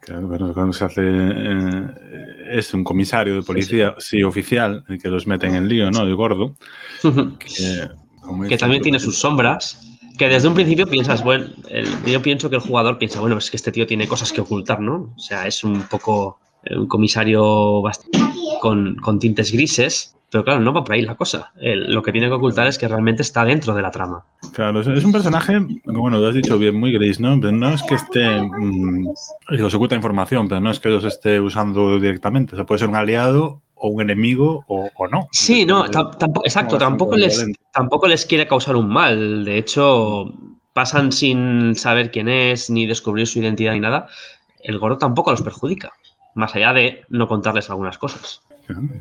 Claro, 0.00 0.28
pero 0.30 0.54
cuando 0.54 0.72
se 0.72 0.84
hace 0.84 1.02
eh, 1.04 2.27
es 2.50 2.74
un 2.74 2.84
comisario 2.84 3.34
de 3.36 3.42
policía, 3.42 3.94
sí, 3.98 4.22
oficial, 4.22 4.84
el 4.88 5.00
que 5.00 5.08
los 5.08 5.26
mete 5.26 5.46
en 5.46 5.54
el 5.54 5.68
lío, 5.68 5.90
¿no? 5.90 6.02
El 6.02 6.14
gordo. 6.14 6.56
Que, 8.48 8.58
también 8.58 8.82
tiene 8.82 8.98
sus 8.98 9.18
sombras. 9.18 9.80
Que 10.18 10.28
desde 10.28 10.48
un 10.48 10.54
principio 10.54 10.86
piensas, 10.86 11.22
bueno, 11.22 11.46
yo 12.04 12.20
pienso 12.20 12.50
que 12.50 12.56
el 12.56 12.62
jugador 12.62 12.98
piensa, 12.98 13.20
bueno, 13.20 13.38
es 13.38 13.50
que 13.50 13.56
este 13.56 13.72
tío 13.72 13.86
tiene 13.86 14.08
cosas 14.08 14.32
que 14.32 14.40
ocultar, 14.40 14.80
¿no? 14.80 15.14
O 15.16 15.18
sea, 15.18 15.46
es 15.46 15.62
un 15.62 15.82
poco 15.82 16.40
un 16.70 16.88
comisario 16.88 17.82
con, 18.60 18.96
con 18.96 19.18
tintes 19.18 19.52
grises, 19.52 20.17
pero 20.30 20.44
claro, 20.44 20.60
no 20.60 20.72
va 20.72 20.84
por 20.84 20.94
ahí 20.94 21.02
la 21.02 21.14
cosa. 21.14 21.52
lo 21.56 22.02
que 22.02 22.12
tiene 22.12 22.28
que 22.28 22.34
ocultar 22.34 22.66
es 22.66 22.76
que 22.76 22.86
realmente 22.86 23.22
está 23.22 23.44
dentro 23.44 23.74
de 23.74 23.82
la 23.82 23.90
trama. 23.90 24.24
Claro, 24.52 24.80
es 24.80 25.04
un 25.04 25.12
personaje, 25.12 25.58
bueno, 25.84 26.18
lo 26.18 26.28
has 26.28 26.34
dicho 26.34 26.58
bien, 26.58 26.78
muy 26.78 26.92
gris, 26.92 27.18
¿no? 27.18 27.40
Pero 27.40 27.52
no 27.52 27.70
es 27.70 27.82
que 27.82 27.94
esté. 27.94 28.40
Mmm, 28.40 29.08
os 29.64 29.74
oculta 29.74 29.94
información, 29.94 30.48
pero 30.48 30.60
no 30.60 30.70
es 30.70 30.80
que 30.80 30.90
los 30.90 31.04
esté 31.04 31.40
usando 31.40 31.98
directamente. 31.98 32.54
O 32.54 32.56
sea, 32.56 32.66
puede 32.66 32.80
ser 32.80 32.88
un 32.88 32.96
aliado 32.96 33.62
o 33.74 33.88
un 33.88 34.02
enemigo 34.02 34.64
o, 34.66 34.90
no. 35.08 35.28
Sí, 35.32 35.64
no, 35.64 35.88
tampoco, 35.88 36.42
exacto, 36.44 36.76
tampoco 36.76 37.16
les, 37.16 37.46
tampoco 37.72 38.06
les 38.06 38.26
quiere 38.26 38.46
causar 38.46 38.76
un 38.76 38.88
mal. 38.88 39.44
De 39.44 39.56
hecho, 39.56 40.34
pasan 40.74 41.10
sin 41.10 41.74
saber 41.74 42.10
quién 42.10 42.28
es, 42.28 42.68
ni 42.68 42.86
descubrir 42.86 43.26
su 43.26 43.38
identidad 43.38 43.72
ni 43.72 43.80
nada. 43.80 44.08
El 44.60 44.78
gordo 44.78 44.98
tampoco 44.98 45.30
los 45.30 45.42
perjudica, 45.42 45.92
más 46.34 46.54
allá 46.54 46.74
de 46.74 47.02
no 47.08 47.28
contarles 47.28 47.70
algunas 47.70 47.96
cosas. 47.96 48.42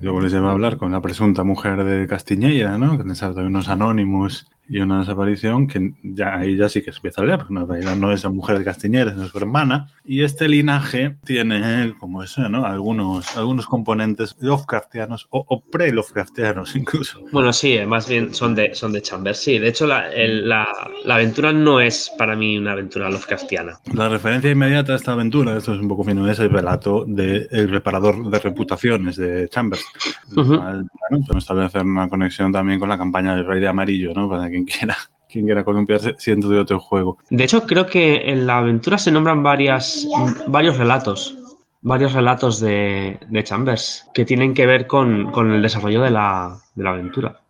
Luego 0.02 0.22
les 0.22 0.32
lleva 0.32 0.50
a 0.50 0.52
hablar 0.54 0.78
con 0.78 0.92
la 0.92 1.02
presunta 1.02 1.44
mujer 1.44 1.84
de 1.84 2.08
Castiñeira, 2.08 2.78
¿no? 2.78 2.98
Que 2.98 3.04
de 3.36 3.46
unos 3.46 3.70
anónimos 3.70 4.48
y 4.70 4.80
una 4.80 5.00
desaparición 5.00 5.68
que 5.68 5.94
ya 6.04 6.38
ahí 6.38 6.58
ya 6.58 6.70
sí 6.70 6.82
que 6.82 6.92
se 6.92 6.98
empieza 6.98 7.22
a 7.22 7.24
hablar, 7.24 7.40
porque 7.40 7.54
en 7.54 7.68
realidad 7.68 7.96
no 7.96 8.12
es 8.12 8.24
la 8.24 8.30
mujer 8.30 8.58
de 8.60 8.66
Castiñeira, 8.66 9.12
es 9.12 9.30
su 9.30 9.38
hermana. 9.38 9.90
Y 10.04 10.24
este 10.24 10.48
linaje 10.48 11.18
tiene, 11.26 11.94
como 12.00 12.24
eso, 12.24 12.48
¿no? 12.50 12.66
Algunos, 12.66 13.36
algunos 13.38 13.66
componentes 13.66 14.36
Lovecraftianos 14.40 15.28
o, 15.30 15.44
o 15.48 15.62
pre-Lovecraftianos 15.62 16.76
incluso. 16.76 17.22
Bueno, 17.32 17.54
sí, 17.54 17.78
más 17.86 18.08
bien 18.08 18.34
son 18.34 18.56
de, 18.56 18.74
son 18.74 18.94
de 18.94 19.02
Chambers, 19.02 19.40
sí. 19.40 19.60
De 19.60 19.70
hecho, 19.70 19.88
la, 19.88 20.10
la, 20.16 20.68
la, 21.06 21.16
aventura 21.16 21.52
no 21.54 21.80
es 21.80 22.12
para 22.18 22.36
mí 22.36 22.58
una 22.58 22.74
aventura 22.74 23.10
Lovecraftiana. 23.10 23.80
La 23.94 24.10
referencia 24.10 24.52
inmediata 24.52 24.94
a 24.94 24.96
esta 24.96 25.14
aventura, 25.14 25.58
esto 25.58 25.74
es 25.74 25.80
un 25.80 25.88
poco 25.88 26.04
fino, 26.04 26.30
es 26.30 26.40
el 26.40 26.50
relato 26.50 27.06
del 27.06 27.48
de 27.48 27.68
reparador 27.68 28.30
de 28.30 28.40
reputaciones 28.40 29.16
de 29.16 29.50
Chambers. 29.50 29.86
Uh 30.36 30.42
-huh. 30.42 30.88
bueno, 31.10 31.38
establecer 31.38 31.84
una 31.84 32.10
conexión 32.10 32.52
también 32.52 32.80
con 32.80 32.90
la 32.90 32.98
campaña 32.98 33.36
del 33.36 33.46
Rey 33.46 33.60
de 33.60 33.68
Amarillo, 33.68 34.14
¿no? 34.14 34.30
Para 34.30 34.50
quien 34.64 34.78
quiera 34.78 34.98
quien 35.30 35.46
quiera 35.46 35.64
columpiarse 35.64 36.16
siendo 36.18 36.50
de 36.50 36.60
otro 36.60 36.80
juego. 36.80 37.18
De 37.30 37.44
hecho, 37.44 37.64
creo 37.66 37.86
que 37.86 38.32
en 38.32 38.48
la 38.48 38.60
aventura 38.60 38.98
se 38.98 39.12
nombran 39.12 39.44
varias, 39.44 40.08
varios 40.48 40.78
relatos, 40.78 41.38
varios 41.82 42.14
relatos 42.14 42.60
de, 42.60 43.20
de 43.28 43.44
Chambers 43.44 44.08
que 44.14 44.26
tienen 44.26 44.54
que 44.54 44.66
ver 44.66 44.88
con, 44.88 45.32
con 45.32 45.52
el 45.52 45.62
desarrollo 45.62 46.02
de 46.02 46.12
la, 46.12 46.58
de 46.76 46.84
la 46.84 46.92
aventura. 46.92 47.42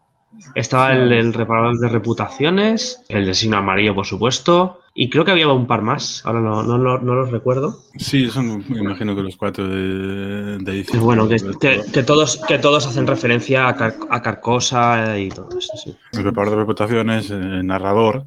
Estaba 0.55 0.93
el, 0.93 1.11
el, 1.11 1.33
reparador 1.33 1.79
de 1.79 1.89
reputaciones, 1.89 3.03
el 3.09 3.25
de 3.25 3.33
signo 3.33 3.57
amarillo, 3.57 3.95
por 3.95 4.05
supuesto, 4.05 4.81
y 4.93 5.09
creo 5.09 5.23
que 5.23 5.31
había 5.31 5.47
un 5.47 5.67
par 5.67 5.81
más, 5.81 6.23
ahora 6.25 6.41
no, 6.41 6.63
no, 6.63 6.77
no, 6.77 6.97
no 6.97 7.15
los 7.15 7.31
recuerdo. 7.31 7.79
Sí, 7.97 8.29
son, 8.29 8.63
me 8.67 8.79
imagino 8.79 9.15
que 9.15 9.21
los 9.21 9.37
cuatro 9.37 9.67
de, 9.67 10.57
de 10.57 10.71
edición. 10.71 11.03
Bueno, 11.03 11.27
que, 11.27 11.37
que, 11.59 11.81
que, 11.91 12.03
todos, 12.03 12.41
que 12.47 12.57
todos 12.57 12.87
hacen 12.87 13.07
referencia 13.07 13.67
a, 13.67 13.75
Car 13.75 13.95
a 14.09 14.21
Carcosa 14.21 15.17
y 15.19 15.29
todo 15.29 15.49
eso, 15.57 15.77
sí. 15.77 15.95
El 16.13 16.23
reparador 16.23 16.57
de 16.57 16.63
reputaciones, 16.63 17.29
el 17.29 17.65
narrador, 17.65 18.25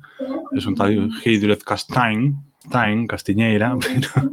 es 0.52 0.66
un 0.66 0.75
tal 0.75 1.11
Hidret 1.25 1.62
Castain, 1.62 2.37
Castiñeira, 3.09 3.76
pero 3.80 4.33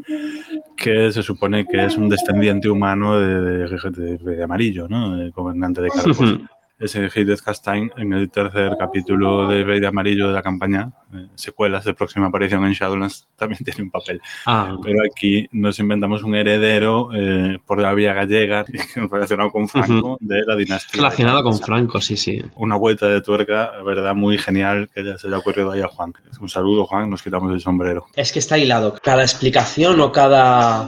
que 0.75 1.11
se 1.11 1.23
supone 1.23 1.65
que 1.65 1.85
es 1.85 1.97
un 1.97 2.07
descendiente 2.07 2.69
humano 2.69 3.19
de, 3.19 3.41
de, 3.41 3.89
de, 3.89 4.17
de 4.17 4.43
amarillo, 4.43 4.87
¿no? 4.87 5.19
El 5.19 5.31
gobernante 5.31 5.81
de 5.81 5.89
Carcosa. 5.89 6.37
ese 6.79 7.09
Hideth 7.13 7.41
Castaigne 7.41 7.91
en 7.97 8.13
el 8.13 8.29
tercer 8.29 8.75
capítulo 8.77 9.47
de 9.47 9.63
Rey 9.63 9.79
de 9.79 9.87
Amarillo 9.87 10.27
de 10.27 10.33
la 10.33 10.43
campaña, 10.43 10.91
eh, 11.13 11.27
secuelas 11.35 11.85
de 11.85 11.93
próxima 11.93 12.27
aparición 12.27 12.65
en 12.65 12.73
Shadowlands, 12.73 13.27
también 13.35 13.63
tiene 13.63 13.83
un 13.83 13.91
papel. 13.91 14.21
Ah. 14.45 14.77
Pero 14.83 14.99
aquí 15.03 15.47
nos 15.51 15.79
inventamos 15.79 16.23
un 16.23 16.35
heredero 16.35 17.09
eh, 17.13 17.57
por 17.65 17.81
la 17.81 17.93
vía 17.93 18.13
gallega 18.13 18.65
relacionado 18.95 19.51
con 19.51 19.67
Franco 19.67 20.17
de 20.19 20.43
la 20.45 20.55
dinastía. 20.55 21.01
Relacionado 21.01 21.43
con 21.43 21.59
Franco, 21.59 22.01
sí, 22.01 22.15
sí. 22.17 22.41
Una 22.55 22.75
vuelta 22.75 23.07
de 23.07 23.21
tuerca, 23.21 23.71
verdad, 23.83 24.13
muy 24.13 24.37
genial 24.37 24.89
que 24.93 25.03
ya 25.03 25.17
se 25.17 25.27
le 25.27 25.35
ha 25.35 25.39
ocurrido 25.39 25.71
ahí 25.71 25.81
a 25.81 25.87
Juan. 25.87 26.13
Un 26.39 26.49
saludo, 26.49 26.85
Juan, 26.85 27.09
nos 27.09 27.23
quitamos 27.23 27.51
el 27.53 27.61
sombrero. 27.61 28.05
Es 28.15 28.31
que 28.31 28.39
está 28.39 28.57
hilado. 28.57 28.95
Cada 29.01 29.23
explicación 29.23 29.99
o 29.99 30.11
cada 30.11 30.87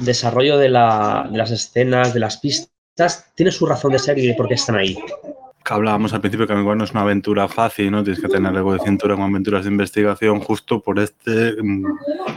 desarrollo 0.00 0.58
de, 0.58 0.68
la, 0.68 1.28
de 1.30 1.38
las 1.38 1.50
escenas, 1.50 2.14
de 2.14 2.20
las 2.20 2.38
pistas, 2.38 2.73
tiene 3.34 3.52
su 3.52 3.66
razón 3.66 3.92
de 3.92 3.98
ser 3.98 4.18
y 4.18 4.32
por 4.34 4.48
qué 4.48 4.54
están 4.54 4.76
ahí. 4.76 4.96
hablábamos 5.64 6.12
al 6.12 6.20
principio 6.20 6.46
que 6.46 6.54
igual 6.54 6.78
no 6.78 6.84
es 6.84 6.92
una 6.92 7.02
aventura 7.02 7.48
fácil, 7.48 7.90
¿no? 7.90 8.04
Tienes 8.04 8.20
que 8.20 8.28
tener 8.28 8.54
algo 8.54 8.72
de 8.72 8.80
cintura 8.80 9.14
con 9.16 9.24
aventuras 9.24 9.64
de 9.64 9.70
investigación 9.70 10.40
justo 10.40 10.80
por 10.80 10.98
este 10.98 11.54
mm, 11.60 11.84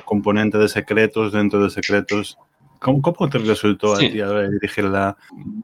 componente 0.06 0.58
de 0.58 0.68
secretos 0.68 1.34
dentro 1.34 1.64
de 1.64 1.70
secretos. 1.70 2.38
¿Cómo, 2.80 3.02
cómo 3.02 3.28
te 3.30 3.40
resultó 3.40 3.96
a 3.96 3.98
ti 3.98 4.10
dirigirla 4.52 5.18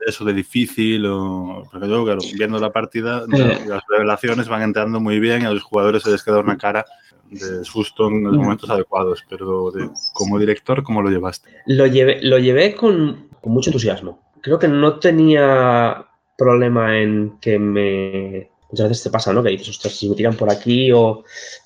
eso 0.06 0.26
de 0.26 0.34
difícil? 0.34 1.06
O, 1.06 1.64
porque 1.72 1.88
yo, 1.88 2.04
claro, 2.04 2.22
viendo 2.36 2.60
la 2.60 2.72
partida, 2.72 3.24
eh. 3.32 3.60
las 3.68 3.84
revelaciones 3.88 4.48
van 4.48 4.64
entrando 4.64 5.00
muy 5.00 5.20
bien 5.20 5.44
y 5.44 5.46
a 5.46 5.52
los 5.52 5.62
jugadores 5.62 6.04
se 6.04 6.10
les 6.10 6.24
queda 6.24 6.40
una 6.40 6.58
cara 6.58 6.86
de 7.30 7.64
susto 7.66 8.08
en 8.08 8.24
los 8.24 8.34
mm. 8.34 8.38
momentos 8.38 8.70
adecuados, 8.70 9.24
pero 9.30 9.72
como 10.14 10.40
director, 10.40 10.82
¿cómo 10.84 11.04
lo 11.04 11.10
llevaste? 11.10 11.50
Lo 11.68 11.86
llevé, 11.86 12.20
lo 12.24 12.40
llevé 12.40 12.76
con, 12.76 13.30
con 13.42 13.54
mucho 13.54 13.70
entusiasmo 13.70 14.24
creo 14.44 14.60
que 14.60 14.68
no 14.68 15.00
tenía 15.00 16.06
problema 16.38 17.00
en 17.00 17.40
que 17.40 17.58
me... 17.58 18.52
Muchas 18.70 18.90
veces 18.90 19.04
te 19.04 19.10
pasa, 19.12 19.32
¿no? 19.32 19.44
Que 19.44 19.52
dices, 19.52 19.70
ostras, 19.70 19.94
si 19.94 20.10
me 20.10 20.16
tiran 20.16 20.36
por 20.36 20.52
aquí 20.52 20.92
o, 20.92 21.24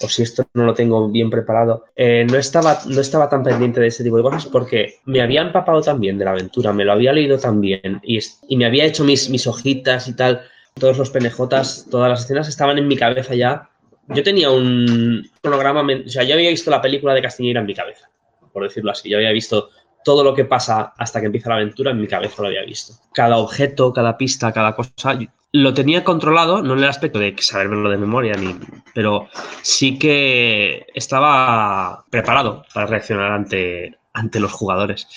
si 0.10 0.24
esto 0.24 0.46
no 0.54 0.66
lo 0.66 0.74
tengo 0.74 1.08
bien 1.08 1.30
preparado. 1.30 1.86
Eh, 1.96 2.28
no, 2.30 2.38
estaba, 2.38 2.80
no 2.86 3.00
estaba 3.00 3.30
tan 3.30 3.44
pendiente 3.44 3.80
de 3.80 3.88
ese 3.88 4.04
tipo 4.04 4.18
de 4.18 4.24
cosas 4.24 4.46
porque 4.46 4.96
me 5.06 5.22
había 5.22 5.42
empapado 5.42 5.82
también 5.82 6.18
de 6.18 6.26
la 6.26 6.32
aventura, 6.32 6.74
me 6.74 6.84
lo 6.84 6.92
había 6.92 7.14
leído 7.14 7.40
también 7.40 8.02
y, 8.04 8.20
y 8.50 8.58
me 8.58 8.66
había 8.66 8.84
hecho 8.84 9.06
mis, 9.06 9.30
mis 9.30 9.48
hojitas 9.48 10.10
y 10.10 10.16
tal. 10.18 10.42
Todos 10.74 10.98
los 10.98 11.10
PNJs, 11.10 11.88
todas 11.90 12.10
las 12.10 12.26
escenas 12.26 12.50
estaban 12.50 12.78
en 12.78 12.88
mi 12.90 12.98
cabeza 12.98 13.34
ya. 13.36 13.70
Yo 14.10 14.22
tenía 14.22 14.52
un 14.52 15.30
programa, 15.42 15.82
o 15.82 16.10
sea, 16.10 16.24
yo 16.24 16.36
había 16.36 16.50
visto 16.50 16.70
la 16.70 16.82
película 16.82 17.14
de 17.14 17.22
Castiñeira 17.22 17.62
en 17.62 17.68
mi 17.68 17.74
cabeza, 17.74 18.10
por 18.52 18.64
decirlo 18.64 18.92
así. 18.92 19.10
Yo 19.10 19.18
había 19.18 19.32
visto 19.32 19.70
todo 20.04 20.24
lo 20.24 20.34
que 20.34 20.46
pasa 20.46 20.94
hasta 20.98 21.20
que 21.20 21.26
empieza 21.28 21.50
la 21.50 21.56
aventura 21.56 21.92
en 21.92 22.00
mi 22.00 22.08
cabeza 22.08 22.42
lo 22.42 22.48
había 22.48 22.64
visto. 22.64 22.94
Cada 23.14 23.38
objeto, 23.38 23.92
cada 23.94 24.18
pista, 24.18 24.52
cada 24.52 24.76
cosa, 24.76 25.18
lo 25.52 25.74
tenía 25.74 26.04
controlado, 26.04 26.62
no 26.62 26.74
en 26.74 26.80
el 26.80 26.90
aspecto 26.90 27.20
de 27.20 27.36
saberlo 27.40 27.90
de 27.90 27.98
memoria, 27.98 28.36
ni, 28.36 28.56
pero 28.94 29.28
sí 29.62 29.98
que 29.98 30.86
estaba 30.94 32.06
preparado 32.10 32.64
para 32.74 32.86
reaccionar 32.86 33.32
ante, 33.32 33.98
ante 34.14 34.40
los 34.40 34.52
jugadores. 34.52 35.08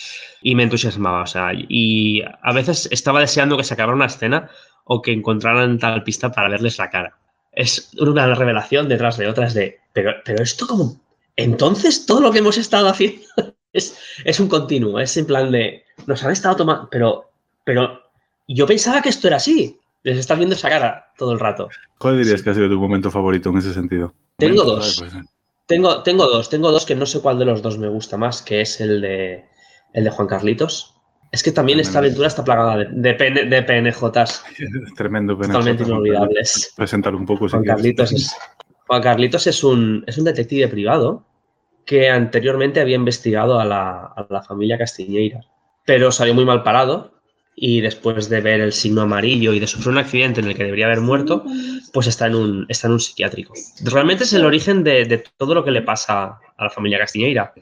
Y 0.42 0.54
me 0.54 0.62
entusiasmaba, 0.62 1.22
o 1.22 1.26
sea, 1.26 1.50
y 1.54 2.22
a 2.22 2.52
veces 2.52 2.88
estaba 2.90 3.20
deseando 3.20 3.56
que 3.56 3.64
se 3.64 3.74
acabara 3.74 3.96
una 3.96 4.06
escena 4.06 4.50
o 4.84 5.02
que 5.02 5.12
encontraran 5.12 5.78
tal 5.78 6.02
pista 6.02 6.32
para 6.32 6.48
verles 6.48 6.78
la 6.78 6.90
cara. 6.90 7.16
Es 7.52 7.90
una 7.98 8.32
revelación 8.34 8.88
detrás 8.88 9.16
de 9.18 9.28
otras 9.28 9.54
de, 9.54 9.80
pero, 9.92 10.14
pero 10.24 10.42
esto 10.42 10.66
como, 10.66 11.00
entonces 11.36 12.06
todo 12.06 12.20
lo 12.20 12.32
que 12.32 12.38
hemos 12.38 12.58
estado 12.58 12.88
haciendo 12.88 13.26
es, 13.72 14.40
un 14.40 14.48
continuo, 14.48 14.98
es 15.00 15.16
en 15.16 15.26
plan 15.26 15.50
de, 15.50 15.84
nos 16.06 16.22
han 16.24 16.32
estado 16.32 16.56
tomando, 16.56 16.88
pero, 16.90 17.30
pero 17.64 18.00
yo 18.48 18.66
pensaba 18.66 19.00
que 19.00 19.10
esto 19.10 19.28
era 19.28 19.36
así. 19.36 19.76
Les 20.02 20.16
está 20.16 20.34
viendo 20.34 20.54
esa 20.54 20.70
cara 20.70 21.12
todo 21.18 21.32
el 21.32 21.40
rato. 21.40 21.68
¿Cuál 21.98 22.22
dirías 22.22 22.42
que 22.42 22.50
ha 22.50 22.54
sido 22.54 22.70
tu 22.70 22.80
momento 22.80 23.10
favorito 23.10 23.50
en 23.50 23.58
ese 23.58 23.74
sentido? 23.74 24.14
Tengo 24.38 24.64
dos. 24.64 24.96
Pues, 24.98 25.12
eh. 25.12 25.22
Tengo, 25.66 26.02
tengo 26.02 26.26
dos, 26.26 26.48
tengo 26.48 26.72
dos 26.72 26.86
que 26.86 26.96
no 26.96 27.06
sé 27.06 27.20
cuál 27.20 27.38
de 27.38 27.44
los 27.44 27.62
dos 27.62 27.78
me 27.78 27.88
gusta 27.88 28.16
más, 28.16 28.40
que 28.42 28.62
es 28.62 28.80
el 28.80 29.02
de, 29.02 29.44
el 29.92 30.04
de 30.04 30.10
Juan 30.10 30.26
Carlitos. 30.26 30.94
Es 31.30 31.42
que 31.42 31.52
también 31.52 31.78
esta 31.78 31.98
aventura 31.98 32.26
está 32.26 32.42
plagada 32.42 32.78
de, 32.78 32.86
de, 32.86 33.14
de 33.44 33.62
PNJs. 33.62 34.42
Tremendo 34.96 35.36
PNJ. 35.36 35.52
Totalmente 35.52 35.84
inolvidables. 35.84 36.72
Presentar 36.74 37.14
un 37.14 37.26
poco. 37.26 37.48
Juan, 37.48 37.62
Carlitos 37.62 38.10
es, 38.12 38.34
Juan 38.86 39.02
Carlitos 39.02 39.46
es 39.46 39.62
un, 39.62 40.02
es 40.06 40.18
un 40.18 40.24
detective 40.24 40.66
privado 40.66 41.24
que 41.84 42.08
anteriormente 42.08 42.80
había 42.80 42.96
investigado 42.96 43.58
a 43.58 43.64
la, 43.64 44.42
familia 44.46 44.78
Castiñeira, 44.78 45.40
pero 45.84 46.12
salió 46.12 46.34
muy 46.34 46.44
mal 46.44 46.62
parado 46.62 47.12
y 47.54 47.80
después 47.80 48.28
de 48.28 48.40
ver 48.40 48.60
el 48.60 48.72
signo 48.72 49.02
amarillo 49.02 49.52
y 49.52 49.60
de 49.60 49.66
sufrir 49.66 49.88
un 49.88 49.98
accidente 49.98 50.40
en 50.40 50.46
el 50.46 50.54
que 50.54 50.64
debería 50.64 50.86
haber 50.86 51.00
muerto, 51.00 51.44
pues 51.92 52.06
está 52.06 52.26
en 52.26 52.34
un, 52.34 52.66
está 52.68 52.86
en 52.86 52.94
un 52.94 53.00
psiquiátrico. 53.00 53.54
Realmente 53.84 54.24
es 54.24 54.32
el 54.32 54.44
origen 54.44 54.84
de, 54.84 55.24
todo 55.36 55.54
lo 55.54 55.64
que 55.64 55.70
le 55.70 55.82
pasa 55.82 56.38
a 56.56 56.64
la 56.64 56.70
familia 56.70 56.98
Castiñeira, 56.98 57.52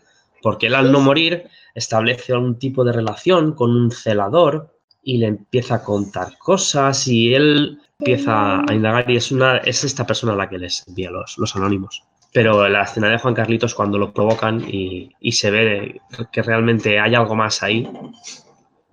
porque 0.42 0.66
él 0.66 0.74
al 0.74 0.92
no 0.92 1.00
morir 1.00 1.48
establece 1.74 2.32
algún 2.32 2.58
tipo 2.58 2.84
de 2.84 2.92
relación 2.92 3.54
con 3.54 3.70
un 3.70 3.90
celador 3.90 4.74
y 5.02 5.18
le 5.18 5.26
empieza 5.26 5.76
a 5.76 5.82
contar 5.82 6.36
cosas 6.38 7.08
y 7.08 7.34
él 7.34 7.80
empieza 7.98 8.60
a 8.60 8.74
indagar 8.74 9.10
y 9.10 9.16
es, 9.16 9.32
una, 9.32 9.58
es 9.58 9.82
esta 9.84 10.06
persona 10.06 10.34
a 10.34 10.36
la 10.36 10.48
que 10.48 10.58
les 10.58 10.86
envía 10.86 11.10
los, 11.10 11.38
los 11.38 11.56
anónimos 11.56 12.07
pero 12.32 12.68
la 12.68 12.82
escena 12.82 13.08
de 13.08 13.18
Juan 13.18 13.34
Carlitos 13.34 13.74
cuando 13.74 13.98
lo 13.98 14.12
provocan 14.12 14.62
y, 14.68 15.10
se 15.32 15.50
ve 15.50 16.00
que 16.32 16.42
realmente 16.42 17.00
hay 17.00 17.14
algo 17.14 17.34
más 17.34 17.62
ahí, 17.62 17.88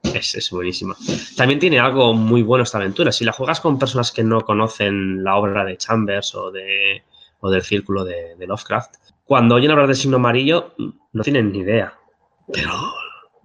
es, 0.04 0.50
buenísima. 0.52 0.95
También 1.36 1.60
tiene 1.60 1.80
algo 1.80 2.13
muy 2.13 2.43
bueno 2.43 2.63
esta 2.63 2.78
aventura. 2.78 3.12
Si 3.12 3.26
la 3.26 3.34
juegas 3.34 3.60
con 3.60 3.80
personas 3.80 4.12
que 4.12 4.24
no 4.24 4.41
conocen 4.41 5.24
la 5.24 5.36
obra 5.36 5.65
de 5.65 5.78
Chambers 5.78 6.36
o, 6.36 6.52
de, 6.52 7.04
o 7.39 7.50
del 7.50 7.63
círculo 7.63 8.06
de, 8.06 8.36
Lovecraft, 8.39 8.95
cuando 9.26 9.56
oyen 9.56 9.71
hablar 9.71 9.88
del 9.88 9.95
signo 9.95 10.17
amarillo 10.17 10.74
no 11.12 11.24
tienen 11.24 11.52
ni 11.52 11.60
idea. 11.60 11.95
Pero 12.54 12.71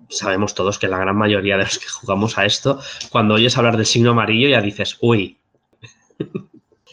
sabemos 0.09 0.55
todos 0.55 0.79
que 0.79 0.89
la 0.89 0.99
gran 0.99 1.17
mayoría 1.17 1.57
de 1.57 1.65
los 1.65 1.79
que 1.79 1.89
jugamos 1.89 2.37
a 2.39 2.45
esto, 2.45 2.81
cuando 3.11 3.35
oyes 3.35 3.57
hablar 3.57 3.77
del 3.77 3.87
signo 3.87 4.11
amarillo 4.11 4.49
ya 4.49 4.61
dices, 4.61 4.99
uy, 5.01 5.39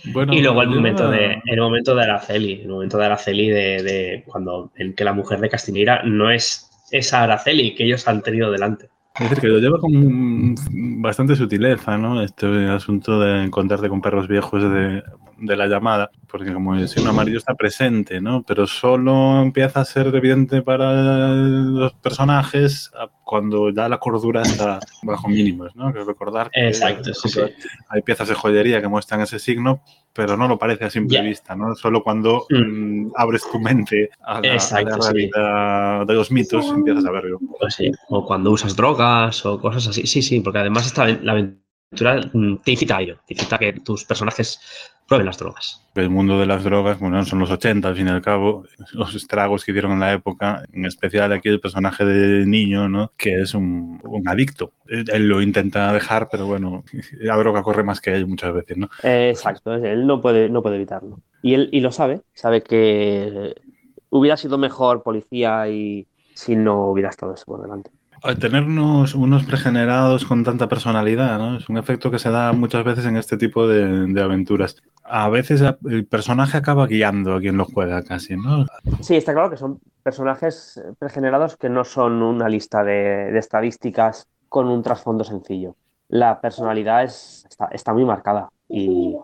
y 0.04 0.42
luego 0.42 0.62
el 0.62 0.70
momento, 0.70 1.10
de, 1.10 1.42
el 1.46 1.60
momento 1.60 1.96
de 1.96 2.04
Araceli, 2.04 2.62
el 2.62 2.70
momento 2.70 2.98
de 2.98 3.06
Araceli 3.06 3.50
de, 3.50 4.24
cuando 4.26 4.72
en 4.76 4.94
que 4.94 5.04
la 5.04 5.14
mujer 5.14 5.40
de 5.40 5.50
Castineira 5.50 6.04
no 6.04 6.32
es 6.32 6.70
esa 6.92 7.24
Araceli 7.24 7.76
que 7.76 7.86
ellos 7.86 8.08
han 8.08 8.22
tenido 8.22 8.52
delante. 8.52 8.90
Es 9.16 9.30
decir, 9.30 9.40
que 9.40 9.48
lo 9.48 9.60
lleva 9.60 9.80
con 9.80 10.56
bastante 11.02 11.36
sutileza, 11.36 11.98
¿no? 11.98 12.22
Este 12.22 12.46
asunto 12.68 13.20
de 13.20 13.46
encontrarte 13.46 13.90
con 13.90 14.02
perros 14.02 14.28
viejos 14.28 14.62
de, 14.62 15.02
de 15.40 15.56
la 15.56 15.68
llamada, 15.68 16.10
porque 16.28 16.54
como 16.54 16.76
el 16.76 16.88
signo 16.88 17.12
amarillo 17.12 17.38
está 17.38 17.56
presente, 17.56 18.20
¿no? 18.22 18.44
Pero 18.44 18.68
solo 18.68 19.42
empieza 19.42 19.82
a 19.82 19.86
ser 19.86 20.08
evidente 20.16 20.62
para 20.62 21.32
los 21.32 21.94
personajes 21.94 22.92
cuando 23.24 23.70
ya 23.70 23.90
la 23.90 23.98
cordura 23.98 24.42
está 24.42 24.80
bajo 25.04 25.28
mínimos, 25.28 25.76
¿no? 25.76 25.94
Que 25.94 26.04
recordar 26.04 26.50
que 26.50 26.68
Exacto, 26.68 27.14
sí, 27.14 27.40
hay 27.90 28.02
piezas 28.02 28.30
de 28.30 28.36
joyería 28.36 28.82
que 28.82 28.88
muestran 28.88 29.22
ese 29.22 29.38
signo, 29.38 29.82
pero 30.14 30.38
no 30.38 30.48
lo 30.48 30.58
parece 30.58 30.86
a 30.86 30.90
simple 30.90 31.22
vista, 31.22 31.56
¿no? 31.56 31.76
Solo 31.76 32.04
cuando 32.04 32.46
mm. 32.50 32.88
Mm, 32.88 33.12
abres 33.16 33.44
tu 33.52 33.60
mente 33.60 34.10
a 34.22 34.42
la, 34.42 34.98
realidad 34.98 36.06
de 36.06 36.14
los 36.14 36.32
mitos 36.32 36.68
empiezas 36.70 37.06
a 37.06 37.12
verlo. 37.12 37.40
Pues 37.60 37.76
sí. 37.76 37.92
O 38.10 38.26
cuando 38.26 38.52
usas 38.52 38.76
drogas 38.76 39.46
o 39.46 39.60
cosas 39.60 39.88
así. 39.88 40.08
Sí, 40.08 40.22
sí, 40.22 40.40
porque 40.40 40.60
además 40.60 40.88
está 40.88 41.08
la 41.08 41.34
aventura 41.34 41.62
mm, 41.62 41.67
te 41.90 42.72
incita 42.72 42.98
a 42.98 43.02
ello, 43.02 43.18
te 43.26 43.34
incita 43.34 43.56
a 43.56 43.60
que 43.60 43.74
tus 43.74 44.04
personajes 44.04 44.60
prueben 45.08 45.26
las 45.26 45.38
drogas. 45.38 45.82
El 45.96 46.10
mundo 46.10 46.38
de 46.40 46.46
las 46.46 46.64
drogas, 46.64 47.00
bueno, 47.00 47.24
son 47.26 47.40
los 47.40 47.50
80 47.50 47.88
al 47.88 47.96
fin 47.96 48.08
y 48.08 48.10
al 48.10 48.22
cabo, 48.22 48.66
los 48.94 49.16
estragos 49.16 49.64
que 49.64 49.72
hicieron 49.72 49.94
en 49.94 50.02
la 50.02 50.14
época, 50.14 50.64
en 50.72 50.86
especial 50.86 51.32
aquí 51.32 51.50
el 51.50 51.62
personaje 51.62 52.06
de 52.06 52.46
niño, 52.46 52.90
¿no? 52.90 53.12
Que 53.18 53.42
es 53.42 53.54
un, 53.54 54.02
adicto. 54.26 54.74
Él, 54.88 55.28
lo 55.28 55.42
intenta 55.42 55.92
dejar, 55.94 56.28
pero 56.30 56.46
bueno, 56.46 56.84
la 57.20 57.38
droga 57.38 57.64
corre 57.64 57.84
más 57.84 58.02
que 58.02 58.14
él 58.14 58.28
muchas 58.28 58.54
veces, 58.54 58.78
¿no? 58.78 58.90
exacto, 59.04 59.74
él 59.74 60.06
no 60.06 60.22
puede, 60.22 60.50
no 60.50 60.62
puede 60.62 60.76
evitarlo. 60.76 61.22
Y 61.42 61.54
él 61.54 61.70
y 61.72 61.80
lo 61.80 61.92
sabe, 61.92 62.22
sabe 62.34 62.62
que 62.62 63.56
hubiera 64.10 64.38
sido 64.38 64.58
mejor 64.58 65.04
policía 65.04 65.70
y 65.70 66.08
si 66.34 66.56
no 66.56 66.88
hubiera 66.88 67.10
estado 67.10 67.34
eso 67.34 67.46
por 67.46 67.62
delante. 67.62 67.92
Al 68.24 68.40
tenernos 68.40 69.16
unos 69.16 69.46
pregenerados 69.46 70.26
con 70.26 70.44
tanta 70.44 70.68
personalidad, 70.68 71.38
¿no? 71.38 71.58
Es 71.58 71.70
un 71.70 71.78
efecto 71.78 72.10
que 72.10 72.20
se 72.20 72.32
da 72.32 72.52
muchas 72.54 72.84
veces 72.84 73.06
en 73.06 73.18
este 73.18 73.38
tipo 73.38 73.68
de, 73.68 74.22
aventuras. 74.22 74.82
A 75.04 75.30
veces 75.30 75.64
el 75.86 76.06
personaje 76.06 76.58
acaba 76.58 76.88
guiando 76.88 77.36
a 77.36 77.40
quien 77.40 77.58
lo 77.58 77.66
juega 77.66 78.04
casi, 78.04 78.36
¿no? 78.36 78.66
Sí, 79.02 79.16
está 79.16 79.34
claro 79.34 79.50
que 79.50 79.58
son 79.58 79.80
personajes 80.04 80.82
pregenerados 81.00 81.58
que 81.58 81.70
no 81.70 81.84
son 81.84 82.22
una 82.24 82.50
lista 82.50 82.84
de, 82.84 83.38
estadísticas 83.38 84.28
con 84.50 84.68
un 84.68 84.82
trasfondo 84.82 85.24
sencillo. 85.24 85.76
La 86.10 86.42
personalidad 86.42 87.04
está, 87.04 87.94
muy 87.94 88.06
marcada 88.06 88.50
y, 88.68 89.16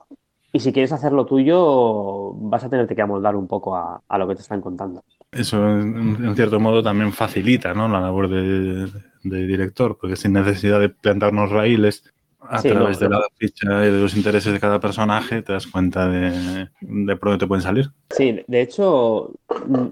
si 0.54 0.72
quieres 0.72 0.92
hacer 0.92 1.14
lo 1.14 1.26
tuyo 1.26 2.34
vas 2.34 2.64
a 2.64 2.70
tenerte 2.70 2.96
que 2.96 3.02
amoldar 3.02 3.36
un 3.36 3.48
poco 3.48 3.76
a 3.76 4.18
lo 4.18 4.28
que 4.28 4.36
te 4.36 4.42
están 4.42 4.62
contando. 4.62 5.04
Eso, 5.36 5.58
en, 5.70 6.36
cierto 6.36 6.60
modo, 6.60 6.84
también 6.84 7.12
facilita 7.12 7.74
¿no? 7.74 7.88
la 7.88 8.00
labor 8.00 8.30
de, 8.30 8.90
director, 9.24 9.98
porque 10.00 10.16
sin 10.16 10.34
necesidad 10.34 10.80
de 10.80 10.90
plantarnos 10.90 11.50
raíles, 11.50 12.04
a 12.40 12.62
través 12.62 13.00
de 13.00 13.08
la 13.08 13.22
ficha 13.36 13.86
y 13.86 13.92
de 13.92 14.02
los 14.02 14.18
intereses 14.18 14.52
de 14.52 14.60
cada 14.60 14.80
personaje 14.80 15.42
te 15.42 15.54
das 15.54 15.66
cuenta 15.66 16.10
de, 16.10 16.68
de 16.82 17.16
por 17.16 17.30
dónde 17.30 17.46
te 17.46 17.48
pueden 17.48 17.64
salir. 17.64 17.90
Sí, 18.10 18.44
de 18.46 18.62
hecho, 18.62 19.32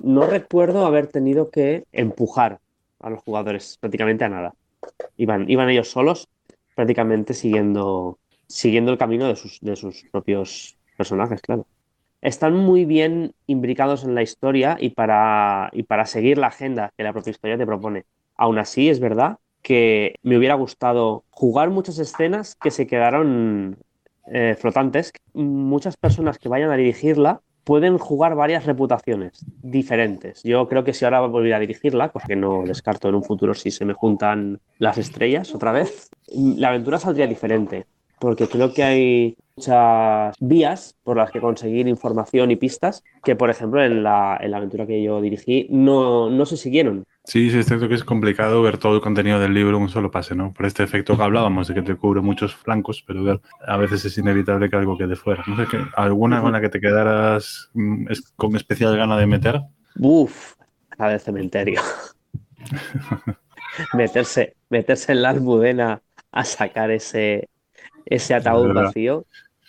no 0.03 0.27
recuerdo 0.27 0.85
haber 0.85 1.07
tenido 1.07 1.49
que 1.49 1.85
empujar 1.93 2.59
a 2.99 3.09
los 3.09 3.21
jugadores 3.23 3.77
prácticamente 3.79 4.25
a 4.25 4.29
nada. 4.29 4.53
Iban, 5.17 5.49
iban 5.49 5.69
ellos 5.69 5.89
solos, 5.89 6.27
prácticamente 6.75 7.33
siguiendo, 7.33 8.19
siguiendo 8.47 8.91
el 8.91 8.97
camino 8.97 9.27
de 9.27 9.35
sus, 9.35 9.59
de 9.61 9.75
sus 9.75 10.03
propios 10.11 10.77
personajes, 10.97 11.41
claro. 11.41 11.65
Están 12.21 12.55
muy 12.55 12.85
bien 12.85 13.33
imbricados 13.47 14.03
en 14.03 14.15
la 14.15 14.21
historia 14.21 14.77
y 14.79 14.91
para, 14.91 15.69
y 15.73 15.83
para 15.83 16.05
seguir 16.05 16.37
la 16.37 16.47
agenda 16.47 16.91
que 16.95 17.03
la 17.03 17.13
propia 17.13 17.31
historia 17.31 17.57
te 17.57 17.65
propone. 17.65 18.05
Aún 18.35 18.59
así, 18.59 18.89
es 18.89 18.99
verdad 18.99 19.37
que 19.61 20.15
me 20.23 20.37
hubiera 20.37 20.55
gustado 20.55 21.23
jugar 21.29 21.69
muchas 21.69 21.99
escenas 21.99 22.55
que 22.55 22.71
se 22.71 22.87
quedaron 22.87 23.77
eh, 24.27 24.55
flotantes. 24.59 25.11
Muchas 25.33 25.97
personas 25.97 26.37
que 26.37 26.49
vayan 26.49 26.71
a 26.71 26.77
dirigirla 26.77 27.41
pueden 27.63 27.97
jugar 27.97 28.35
varias 28.35 28.65
reputaciones 28.65 29.45
diferentes. 29.61 30.43
Yo 30.43 30.67
creo 30.67 30.83
que 30.83 30.93
si 30.93 31.05
ahora 31.05 31.21
volviera 31.21 31.57
a 31.57 31.59
dirigirla, 31.59 32.09
cosa 32.09 32.27
que 32.27 32.35
no 32.35 32.63
descarto 32.65 33.09
en 33.09 33.15
un 33.15 33.23
futuro 33.23 33.53
si 33.53 33.71
se 33.71 33.85
me 33.85 33.93
juntan 33.93 34.59
las 34.77 34.97
estrellas 34.97 35.53
otra 35.53 35.71
vez, 35.71 36.09
la 36.33 36.69
aventura 36.69 36.97
saldría 36.97 37.27
diferente. 37.27 37.85
Porque 38.21 38.47
creo 38.47 38.71
que 38.71 38.83
hay 38.83 39.35
muchas 39.55 40.35
vías 40.39 40.95
por 41.03 41.17
las 41.17 41.31
que 41.31 41.41
conseguir 41.41 41.87
información 41.87 42.51
y 42.51 42.55
pistas 42.55 43.03
que, 43.23 43.35
por 43.35 43.49
ejemplo, 43.49 43.83
en 43.83 44.03
la, 44.03 44.37
en 44.39 44.51
la 44.51 44.57
aventura 44.57 44.85
que 44.85 45.01
yo 45.01 45.19
dirigí 45.21 45.65
no, 45.71 46.29
no 46.29 46.45
se 46.45 46.55
siguieron. 46.55 47.03
Sí, 47.23 47.49
sí, 47.49 47.57
es 47.57 47.65
cierto 47.65 47.89
que 47.89 47.95
es 47.95 48.03
complicado 48.03 48.61
ver 48.61 48.77
todo 48.77 48.93
el 48.93 49.01
contenido 49.01 49.39
del 49.39 49.55
libro 49.55 49.77
en 49.77 49.83
un 49.83 49.89
solo 49.89 50.11
pase, 50.11 50.35
¿no? 50.35 50.53
Por 50.53 50.67
este 50.67 50.83
efecto 50.83 51.17
que 51.17 51.23
hablábamos, 51.23 51.67
de 51.67 51.73
que 51.73 51.81
te 51.81 51.95
cubre 51.95 52.21
muchos 52.21 52.53
flancos, 52.55 53.03
pero 53.07 53.41
a 53.65 53.77
veces 53.77 54.05
es 54.05 54.15
inevitable 54.19 54.69
que 54.69 54.75
algo 54.75 54.99
quede 54.99 55.15
fuera. 55.15 55.43
No 55.47 55.55
sé, 55.57 55.65
¿alguna 55.95 56.43
con 56.43 56.51
la 56.51 56.61
que 56.61 56.69
te 56.69 56.79
quedaras 56.79 57.71
mm, 57.73 58.05
con 58.35 58.55
especial 58.55 58.95
gana 58.95 59.17
de 59.17 59.25
meter? 59.25 59.61
Uf, 59.99 60.53
la 60.99 61.09
del 61.09 61.19
cementerio. 61.19 61.81
meterse, 63.93 64.55
meterse 64.69 65.11
en 65.11 65.23
la 65.23 65.29
almudena 65.29 66.03
a 66.31 66.45
sacar 66.45 66.91
ese, 66.91 67.49
ese 68.05 68.33
ataúd 68.33 68.73
vacío, 68.73 69.25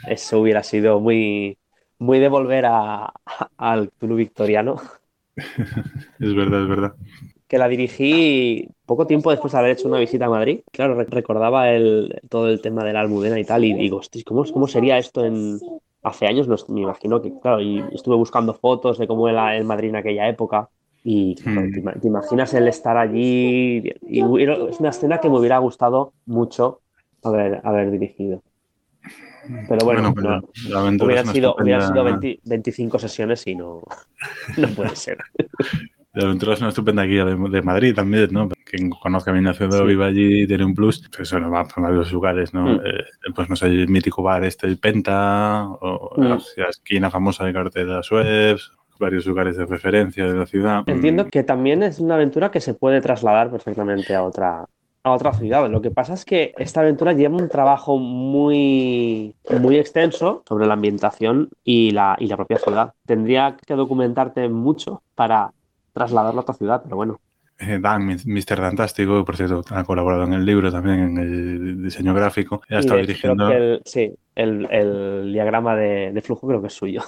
eso 0.07 0.41
hubiera 0.41 0.63
sido 0.63 1.01
muy, 1.01 1.59
muy 1.99 2.19
de 2.19 2.29
volver 2.29 2.67
al 2.67 3.91
club 3.99 4.17
victoriano. 4.19 4.81
es 5.37 6.35
verdad, 6.35 6.63
es 6.63 6.69
verdad 6.69 6.95
que 7.53 7.59
la 7.59 7.69
dirigí 7.69 8.67
poco 8.87 9.07
tiempo 9.07 9.31
después 9.31 9.53
de 9.53 9.59
haber 9.59 9.73
hecho 9.73 9.87
una 9.87 9.99
visita 9.99 10.25
a 10.25 10.31
Madrid. 10.31 10.61
Claro, 10.73 10.95
recordaba 10.95 11.69
el, 11.71 12.19
todo 12.31 12.49
el 12.49 12.63
tema 12.63 12.83
de 12.83 12.95
la 12.95 13.01
almudena 13.01 13.39
y 13.39 13.45
tal, 13.45 13.63
y 13.63 13.75
digo, 13.75 14.01
¿cómo, 14.25 14.43
cómo 14.51 14.67
sería 14.67 14.97
esto 14.97 15.23
en 15.23 15.59
hace 16.03 16.27
años? 16.27 16.49
No, 16.49 16.57
me 16.69 16.81
imagino 16.81 17.21
que, 17.21 17.39
claro, 17.41 17.61
y 17.61 17.85
estuve 17.93 18.17
buscando 18.17 18.55
fotos 18.55 18.97
de 18.97 19.07
cómo 19.07 19.29
era 19.29 19.55
el 19.55 19.65
Madrid 19.65 19.91
en 19.91 19.97
aquella 19.97 20.31
época. 20.31 20.71
Y 21.05 21.37
hmm. 21.45 22.01
te, 22.01 22.09
imaginas 22.09 22.55
el 22.55 22.69
estar 22.69 22.97
allí. 22.97 23.83
Y, 24.09 24.21
es 24.21 24.81
una 24.81 24.89
escena 24.89 25.19
que 25.19 25.29
me 25.29 25.39
hubiera 25.39 25.59
gustado 25.59 26.15
mucho 26.25 26.81
haber, 27.23 27.61
haber 27.65 27.91
dirigido. 27.91 28.43
Pero 29.69 29.85
bueno, 29.85 30.15
hubiera 31.01 31.25
sido, 31.25 31.57
hubiera 31.59 31.89
sido 31.89 32.05
25 32.45 32.99
sesiones 32.99 33.47
y 33.47 33.57
no, 33.57 33.83
no 34.57 34.69
puede 34.69 34.95
ser. 34.95 35.19
La 36.15 36.25
aventura 36.27 36.53
es 36.53 36.61
una 36.61 36.69
estupenda 36.69 37.05
guía 37.05 37.25
de, 37.25 37.63
Madrid 37.63 37.95
también, 37.95 38.29
¿no? 38.33 38.49
Quien 38.67 38.91
conozca 38.91 39.33
mi 39.33 39.41
ciudad 39.55 39.79
sí. 39.79 39.87
viva 39.87 40.07
allí 40.07 40.47
tiene 40.47 40.65
un 40.65 40.75
plus. 40.75 41.09
Pues 41.09 41.33
eso, 41.33 41.41
va 41.51 41.61
a 41.63 41.81
varios 41.81 42.13
lugares, 42.13 42.53
¿no? 42.53 42.67
Mm. 42.67 42.81
Eh, 42.85 43.05
pues 43.35 43.49
no 43.49 43.57
sé, 43.57 43.67
el 43.67 43.89
mítico 43.89 44.23
bar 44.23 44.45
este, 44.45 44.67
el 44.67 44.79
Penta, 44.79 45.67
o 45.67 46.15
mm. 46.17 46.39
la, 46.57 46.69
esquina 46.69 47.11
famosa 47.11 47.47
de 47.47 47.55
Cartera 47.55 48.03
Suez, 48.03 48.61
varios 49.01 49.25
lugares 49.25 49.57
de 49.57 49.65
referencia 49.65 50.27
de 50.27 50.35
la 50.35 50.45
ciudad. 50.45 50.83
Entiendo 50.87 51.29
que 51.29 51.45
también 51.45 51.83
es 51.83 51.99
una 51.99 52.17
aventura 52.17 52.51
que 52.51 52.61
se 52.61 52.75
puede 52.75 53.01
trasladar 53.01 53.51
perfectamente 53.51 54.15
a 54.15 54.23
otra, 54.23 54.67
a 55.05 55.11
otra 55.13 55.33
ciudad. 55.33 55.69
Lo 55.69 55.83
que 55.83 55.91
pasa 55.91 56.15
es 56.15 56.25
que 56.25 56.55
esta 56.59 56.81
aventura 56.81 57.13
lleva 57.13 57.37
un 57.37 57.49
trabajo 57.49 57.99
muy, 57.99 59.35
muy 59.61 59.77
extenso 59.77 60.43
sobre 60.49 60.67
la 60.67 60.75
ambientación 60.75 61.49
y 61.65 61.91
la, 61.91 62.17
y 62.19 62.27
la 62.27 62.37
propia 62.37 62.59
ciudad. 62.59 62.95
Tendría 63.07 63.57
que 63.67 63.75
documentarte 63.75 64.49
mucho 64.49 65.03
para 65.15 65.53
trasladarlo 65.93 66.41
a 66.41 66.43
otra 66.43 66.55
ciudad, 66.55 66.83
pero 66.83 66.97
bueno. 66.97 67.21
Eh, 67.59 67.79
Dan, 67.81 68.07
Mr. 68.07 68.57
Fantástico, 68.57 69.25
por 69.25 69.37
cierto, 69.37 69.63
ha 69.71 69.85
colaborado 69.85 70.25
en 70.25 70.33
el 70.33 70.45
libro 70.45 70.71
también, 70.71 71.01
en 71.01 71.19
el 71.19 71.83
diseño 71.83 72.15
gráfico. 72.15 72.63
Ha 72.71 72.79
estado 72.79 73.01
dirigiendo. 73.01 73.51
sí, 73.85 74.13
el, 74.35 75.33
diagrama 75.33 75.77
de, 75.77 76.21
flujo 76.25 76.47
creo 76.47 76.61
que 76.61 76.69
es 76.69 76.75
suyo. 76.75 77.03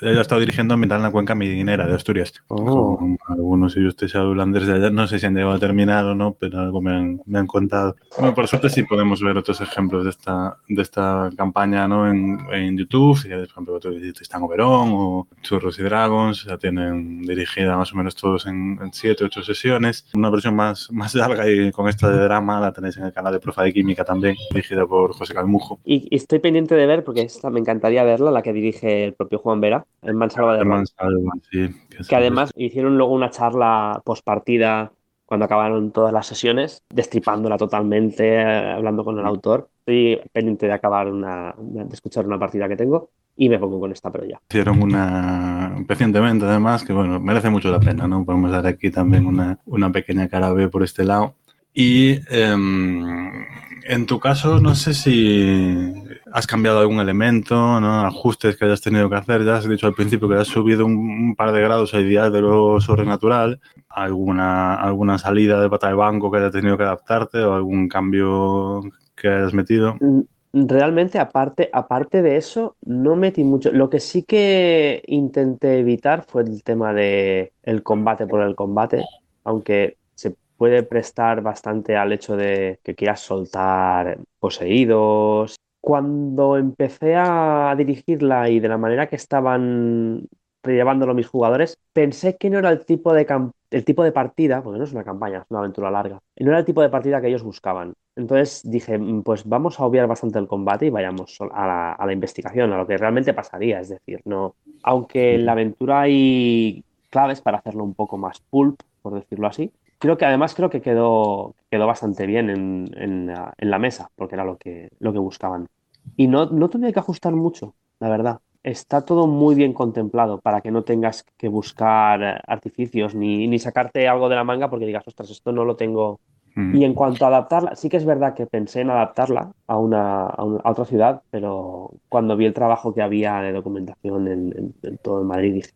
Él 0.00 0.18
ha 0.18 0.22
estado 0.22 0.40
dirigiendo 0.40 0.74
en 0.74 0.88
la 0.88 1.10
cuenca 1.10 1.34
minera 1.34 1.86
de 1.86 1.94
Asturias. 1.94 2.32
Oh. 2.48 2.98
algunos 3.28 3.74
de 3.74 3.86
ustedes 3.86 4.14
holandeses 4.14 4.68
de 4.68 4.74
allá, 4.74 4.90
no 4.90 5.06
sé 5.06 5.18
si 5.18 5.26
han 5.26 5.34
llegado 5.34 5.54
a 5.54 5.58
terminar 5.58 6.04
o 6.04 6.14
no, 6.14 6.36
pero 6.38 6.58
algo 6.58 6.80
me 6.80 6.92
han, 6.92 7.20
me 7.26 7.38
han 7.38 7.46
contado. 7.46 7.96
Bueno, 8.18 8.34
por 8.34 8.48
suerte 8.48 8.70
sí 8.70 8.82
podemos 8.82 9.22
ver 9.22 9.36
otros 9.36 9.60
ejemplos 9.60 10.04
de 10.04 10.10
esta, 10.10 10.56
de 10.68 10.82
esta 10.82 11.30
campaña 11.36 11.86
¿no? 11.86 12.08
en, 12.08 12.38
en 12.52 12.78
YouTube. 12.78 13.22
por 13.22 13.42
ejemplo, 13.42 13.74
otro 13.74 13.92
Tristán 14.14 14.42
Oberón 14.42 14.90
o 14.92 15.28
Churros 15.42 15.78
y 15.78 15.82
Dragons, 15.82 16.44
ya 16.44 16.56
tienen 16.56 17.22
dirigida 17.22 17.76
más 17.76 17.92
o 17.92 17.96
menos 17.96 18.14
todos 18.14 18.46
en, 18.46 18.78
en 18.82 18.92
siete, 18.92 19.24
ocho 19.24 19.42
sesiones. 19.42 20.06
Una 20.14 20.30
versión 20.30 20.54
más, 20.54 20.90
más 20.90 21.14
larga 21.14 21.48
y 21.48 21.70
con 21.72 21.88
esta 21.88 22.10
de 22.10 22.22
drama 22.22 22.60
la 22.60 22.72
tenéis 22.72 22.96
en 22.96 23.04
el 23.04 23.12
canal 23.12 23.32
de 23.32 23.40
Profa 23.40 23.62
de 23.62 23.72
Química 23.72 24.04
también, 24.04 24.36
dirigida 24.50 24.86
por 24.86 25.12
José 25.12 25.34
Calmujo. 25.34 25.80
Y, 25.84 26.08
y 26.10 26.16
estoy 26.16 26.38
pendiente 26.38 26.74
de 26.74 26.86
ver, 26.86 27.04
porque 27.04 27.22
esta 27.22 27.50
me 27.50 27.60
encantaría 27.60 28.02
verla, 28.04 28.30
la 28.30 28.42
que 28.42 28.52
dirige 28.52 29.04
el 29.04 29.14
propio 29.14 29.38
Juan 29.38 29.60
Vera 29.60 29.86
en 30.02 30.16
Mansalva 30.16 30.56
de 30.56 30.64
Mansalva, 30.64 31.32
sí, 31.50 31.68
que, 32.08 32.16
además 32.16 32.50
hicieron 32.56 32.96
luego 32.96 33.12
una 33.12 33.30
charla 33.30 34.00
post 34.04 34.24
partida 34.24 34.92
cuando 35.26 35.44
acabaron 35.44 35.92
todas 35.92 36.12
las 36.12 36.26
sesiones, 36.26 36.82
destripándola 36.90 37.56
totalmente, 37.56 38.40
hablando 38.42 39.04
con 39.04 39.16
el 39.16 39.24
autor. 39.24 39.68
Estoy 39.78 40.20
pendiente 40.32 40.66
de 40.66 40.72
acabar 40.72 41.06
una, 41.06 41.54
de 41.56 41.94
escuchar 41.94 42.26
una 42.26 42.36
partida 42.36 42.68
que 42.68 42.74
tengo 42.74 43.10
y 43.36 43.48
me 43.48 43.58
pongo 43.58 43.78
con 43.78 43.92
esta, 43.92 44.10
pero 44.10 44.26
ya. 44.26 44.40
Hicieron 44.48 44.82
una 44.82 45.84
recientemente, 45.86 46.46
además, 46.46 46.84
que 46.84 46.92
bueno, 46.92 47.20
merece 47.20 47.48
mucho 47.48 47.70
la 47.70 47.78
pena, 47.78 48.08
¿no? 48.08 48.24
Podemos 48.24 48.50
dar 48.50 48.66
aquí 48.66 48.90
también 48.90 49.24
una, 49.24 49.58
una 49.66 49.92
pequeña 49.92 50.28
cara 50.28 50.52
B 50.52 50.68
por 50.68 50.82
este 50.82 51.04
lado. 51.04 51.34
Y 51.72 52.18
em, 52.28 53.44
en 53.90 54.06
tu 54.06 54.20
caso, 54.20 54.60
no 54.60 54.76
sé 54.76 54.94
si 54.94 55.92
has 56.32 56.46
cambiado 56.46 56.78
algún 56.78 57.00
elemento, 57.00 57.80
¿no? 57.80 58.06
ajustes 58.06 58.56
que 58.56 58.64
hayas 58.64 58.80
tenido 58.80 59.10
que 59.10 59.16
hacer. 59.16 59.44
Ya 59.44 59.56
has 59.56 59.68
dicho 59.68 59.88
al 59.88 59.94
principio 59.94 60.28
que 60.28 60.36
has 60.36 60.46
subido 60.46 60.86
un, 60.86 61.34
par 61.34 61.50
de 61.50 61.60
grados 61.60 61.92
a 61.92 62.00
ideas 62.00 62.32
de 62.32 62.40
lo 62.40 62.80
sobrenatural. 62.80 63.60
¿Alguna, 63.88 64.76
¿Alguna 64.76 65.18
salida 65.18 65.60
de 65.60 65.68
pata 65.68 65.88
de 65.88 65.94
banco 65.94 66.30
que 66.30 66.38
hayas 66.38 66.52
tenido 66.52 66.78
que 66.78 66.84
adaptarte 66.84 67.38
o 67.38 67.54
algún 67.54 67.88
cambio 67.88 68.80
que 69.16 69.26
hayas 69.26 69.52
metido? 69.54 69.96
Mm, 70.00 70.20
realmente, 70.52 71.18
aparte, 71.18 71.68
aparte 71.72 72.22
de 72.22 72.36
eso, 72.36 72.76
no 72.82 73.16
metí 73.16 73.42
mucho. 73.42 73.72
Lo 73.72 73.90
que 73.90 73.98
sí 73.98 74.22
que 74.22 75.02
intenté 75.08 75.80
evitar 75.80 76.22
fue 76.22 76.42
el 76.42 76.62
tema 76.62 76.94
de 76.94 77.52
el 77.64 77.82
combate 77.82 78.28
por 78.28 78.42
el 78.42 78.54
combate, 78.54 79.04
aunque 79.42 79.96
se 80.14 80.36
puede 80.60 80.82
prestar 80.82 81.40
bastante 81.40 81.96
al 81.96 82.12
hecho 82.12 82.36
de 82.36 82.80
que 82.84 82.94
quieras 82.94 83.20
soltar 83.20 84.18
poseídos 84.38 85.56
cuando 85.80 86.58
empecé 86.58 87.14
a 87.16 87.74
dirigirla 87.78 88.50
y 88.50 88.60
de 88.60 88.68
la 88.68 88.76
manera 88.76 89.08
que 89.08 89.16
estaban 89.16 90.28
llevándolo 90.62 91.14
mis 91.14 91.26
jugadores, 91.26 91.78
pensé 91.94 92.36
que 92.36 92.50
no 92.50 92.58
era 92.58 92.68
el 92.68 92.84
tipo 92.84 93.14
de 93.14 93.26
el 93.70 93.84
tipo 93.86 94.04
de 94.04 94.12
partida, 94.12 94.62
porque 94.62 94.78
no 94.78 94.84
es 94.84 94.92
una 94.92 95.02
campaña, 95.02 95.38
es 95.38 95.44
una 95.48 95.60
aventura 95.60 95.90
larga, 95.90 96.18
y 96.36 96.44
no 96.44 96.50
era 96.50 96.58
el 96.58 96.66
tipo 96.66 96.82
de 96.82 96.90
partida 96.90 97.22
que 97.22 97.28
ellos 97.28 97.42
buscaban. 97.42 97.94
Entonces 98.14 98.60
dije, 98.62 98.98
mm, 98.98 99.22
pues 99.22 99.48
vamos 99.48 99.80
a 99.80 99.86
obviar 99.86 100.08
bastante 100.08 100.38
el 100.38 100.46
combate 100.46 100.84
y 100.84 100.90
vayamos 100.90 101.38
a 101.40 101.96
la, 102.04 102.12
investigación, 102.12 102.70
a 102.74 102.76
lo 102.76 102.86
que 102.86 102.98
realmente 102.98 103.32
pasaría. 103.32 103.80
Es 103.80 103.88
decir, 103.88 104.20
no, 104.26 104.56
aunque 104.82 105.36
en 105.36 105.46
la 105.46 105.52
aventura 105.52 106.02
hay 106.02 106.84
claves 107.08 107.40
para 107.40 107.56
hacerlo 107.56 107.82
un 107.82 107.94
poco 107.94 108.18
más 108.18 108.40
pulp, 108.50 108.82
por 109.00 109.14
decirlo 109.14 109.46
así, 109.46 109.72
creo 110.00 110.16
que 110.16 110.24
además 110.24 110.54
creo 110.54 110.70
que 110.70 110.80
quedó, 110.80 111.54
quedó 111.70 111.86
bastante 111.86 112.26
bien 112.26 112.50
en, 112.50 112.90
en, 112.96 113.70
la 113.70 113.78
mesa, 113.78 114.10
porque 114.16 114.34
era 114.34 114.44
lo 114.44 114.56
que, 114.56 114.88
lo 114.98 115.12
que 115.12 115.18
buscaban. 115.18 115.68
Y 116.16 116.26
no, 116.26 116.46
no 116.46 116.68
tenía 116.70 116.90
que 116.90 116.98
ajustar 116.98 117.34
mucho, 117.34 117.74
la 118.00 118.08
verdad. 118.08 118.40
Está 118.62 119.02
todo 119.02 119.26
muy 119.26 119.54
bien 119.54 119.72
contemplado 119.72 120.40
para 120.40 120.62
que 120.62 120.70
no 120.70 120.82
tengas 120.82 121.24
que 121.36 121.48
buscar 121.48 122.42
artificios 122.46 123.14
ni, 123.14 123.46
ni 123.46 123.58
sacarte 123.58 124.08
algo 124.08 124.28
de 124.28 124.36
la 124.36 124.44
manga 124.44 124.68
porque 124.68 124.86
digas, 124.86 125.06
ostras, 125.06 125.30
esto 125.30 125.52
no 125.52 125.64
lo 125.64 125.76
tengo. 125.76 126.18
Mm. 126.56 126.76
Y 126.76 126.84
en 126.84 126.94
cuanto 126.94 127.26
a 127.26 127.28
adaptarla, 127.28 127.76
sí 127.76 127.90
que 127.90 127.98
es 127.98 128.04
verdad 128.06 128.34
que 128.34 128.46
pensé 128.46 128.80
en 128.80 128.90
adaptarla 128.90 129.52
a, 129.66 129.78
una, 129.78 130.26
a, 130.26 130.70
otra 130.70 130.86
ciudad, 130.86 131.22
pero 131.30 131.90
cuando 132.08 132.36
vi 132.36 132.46
el 132.46 132.54
trabajo 132.54 132.94
que 132.94 133.02
había 133.02 133.40
de 133.40 133.52
documentación 133.52 134.28
en, 134.28 134.98
todo 135.02 135.22
Madrid, 135.24 135.54
dije, 135.54 135.70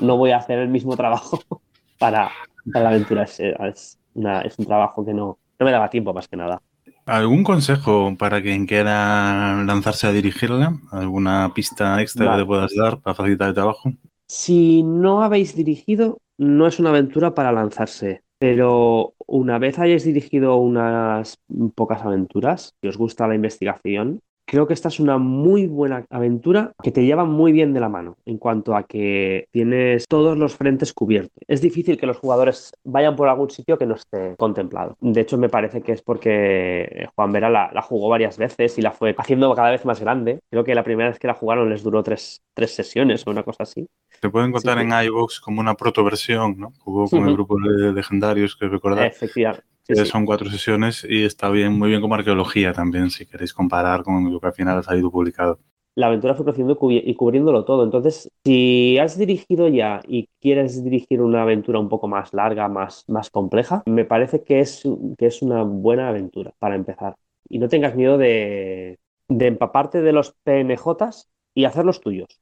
no, 0.00 0.18
voy 0.18 0.32
a 0.32 0.36
hacer 0.36 0.58
el 0.58 0.68
mismo 0.68 0.96
trabajo 0.96 1.40
para, 1.98 2.30
la 2.64 2.88
aventura. 2.88 3.24
Es, 3.24 3.40
es, 3.40 3.98
una, 4.14 4.42
es 4.42 4.58
un 4.58 4.66
trabajo 4.66 5.04
que 5.04 5.14
no, 5.14 5.38
no 5.58 5.66
me 5.66 5.72
daba 5.72 5.90
tiempo 5.90 6.12
más 6.12 6.28
que 6.28 6.36
nada. 6.36 6.60
¿Algún 7.06 7.44
consejo 7.44 8.16
para 8.18 8.40
quien 8.40 8.66
quiera 8.66 9.62
lanzarse 9.64 10.06
a 10.06 10.12
dirigirla? 10.12 10.78
¿Alguna 10.90 11.52
pista 11.54 12.00
extra 12.00 12.32
que 12.32 12.38
te 12.42 12.46
puedas 12.46 12.74
dar 12.74 13.00
para 13.00 13.14
facilitar 13.14 13.48
el 13.48 13.54
trabajo? 13.54 13.92
Si 14.26 14.82
no 14.82 15.22
habéis 15.22 15.54
dirigido, 15.54 16.18
no 16.38 16.66
es 16.66 16.78
una 16.78 16.90
aventura 16.90 17.34
para 17.34 17.52
lanzarse, 17.52 18.22
pero 18.38 19.14
una 19.26 19.58
vez 19.58 19.78
hayáis 19.78 20.04
dirigido 20.04 20.56
unas 20.56 21.38
pocas 21.74 22.02
aventuras 22.02 22.74
y 22.80 22.88
os 22.88 22.96
gusta 22.96 23.28
la 23.28 23.34
investigación, 23.34 24.20
Creo 24.46 24.66
que 24.66 24.74
esta 24.74 24.88
es 24.88 25.00
una 25.00 25.18
muy 25.18 25.66
buena 25.66 26.04
aventura 26.10 26.72
que 26.82 26.92
te 26.92 27.04
lleva 27.04 27.24
muy 27.24 27.52
bien 27.52 27.72
de 27.72 27.80
la 27.80 27.88
mano 27.88 28.18
en 28.26 28.38
cuanto 28.38 28.76
a 28.76 28.84
que 28.84 29.48
tienes 29.50 30.06
todos 30.06 30.36
los 30.36 30.54
frentes 30.54 30.92
cubiertos. 30.92 31.32
Es 31.48 31.62
difícil 31.62 31.96
que 31.96 32.06
los 32.06 32.18
jugadores 32.18 32.72
vayan 32.84 33.16
por 33.16 33.28
algún 33.28 33.50
sitio 33.50 33.78
que 33.78 33.86
no 33.86 33.94
esté 33.94 34.34
contemplado. 34.36 34.96
De 35.00 35.22
hecho, 35.22 35.38
me 35.38 35.48
parece 35.48 35.80
que 35.80 35.92
es 35.92 36.02
porque 36.02 37.08
Juan 37.14 37.32
Vera 37.32 37.48
la, 37.48 37.82
jugó 37.82 38.08
varias 38.08 38.36
veces 38.36 38.76
y 38.78 38.82
la 38.82 38.92
fue 38.92 39.14
haciendo 39.16 39.54
cada 39.54 39.70
vez 39.70 39.84
más 39.84 40.00
grande. 40.00 40.40
Creo 40.50 40.64
que 40.64 40.74
la 40.74 40.84
primera 40.84 41.08
vez 41.08 41.18
que 41.18 41.26
la 41.26 41.34
jugaron 41.34 41.70
les 41.70 41.82
duró 41.82 42.02
tres, 42.02 42.42
sesiones 42.66 43.26
o 43.26 43.30
una 43.30 43.42
cosa 43.42 43.62
así. 43.62 43.88
Se 44.20 44.28
puede 44.28 44.46
encontrar 44.46 44.78
en 44.78 44.92
iVoox 44.92 45.40
como 45.40 45.60
una 45.60 45.74
protoversión, 45.74 46.58
¿no? 46.58 46.72
Jugó 46.78 47.08
con 47.08 47.26
el 47.26 47.34
grupo 47.34 47.56
de 47.58 47.92
legendarios 47.92 48.56
que 48.56 48.68
recordar. 48.68 49.06
Efectivamente. 49.06 49.73
Son 50.04 50.24
cuatro 50.24 50.48
sesiones 50.50 51.06
y 51.08 51.24
está 51.24 51.50
bien, 51.50 51.78
muy 51.78 51.90
bien 51.90 52.00
como 52.00 52.14
arqueología 52.14 52.72
también, 52.72 53.10
si 53.10 53.26
queréis 53.26 53.52
comparar 53.52 54.02
con 54.02 54.32
lo 54.32 54.40
que 54.40 54.46
al 54.46 54.54
final 54.54 54.78
ha 54.78 54.82
salido 54.82 55.10
publicado. 55.10 55.58
La 55.96 56.06
aventura 56.06 56.34
fue 56.34 56.44
creciendo 56.44 56.76
y 56.90 57.14
cubriéndolo 57.14 57.64
todo. 57.64 57.84
Entonces, 57.84 58.28
si 58.44 58.98
has 58.98 59.16
dirigido 59.16 59.68
ya 59.68 60.00
y 60.08 60.28
quieres 60.40 60.82
dirigir 60.82 61.20
una 61.20 61.42
aventura 61.42 61.78
un 61.78 61.88
poco 61.88 62.08
más 62.08 62.32
larga, 62.32 62.68
más, 62.68 63.04
más 63.08 63.30
compleja, 63.30 63.82
me 63.86 64.04
parece 64.04 64.42
que 64.42 64.60
es, 64.60 64.82
que 65.16 65.26
es 65.26 65.42
una 65.42 65.62
buena 65.62 66.08
aventura 66.08 66.52
para 66.58 66.74
empezar. 66.74 67.14
Y 67.48 67.58
no 67.58 67.68
tengas 67.68 67.94
miedo 67.94 68.18
de, 68.18 68.98
empaparte 69.28 70.00
de 70.00 70.12
los 70.12 70.34
PNJs 70.42 71.28
y 71.54 71.66
hacer 71.66 71.84
los 71.84 72.00
tuyos 72.00 72.40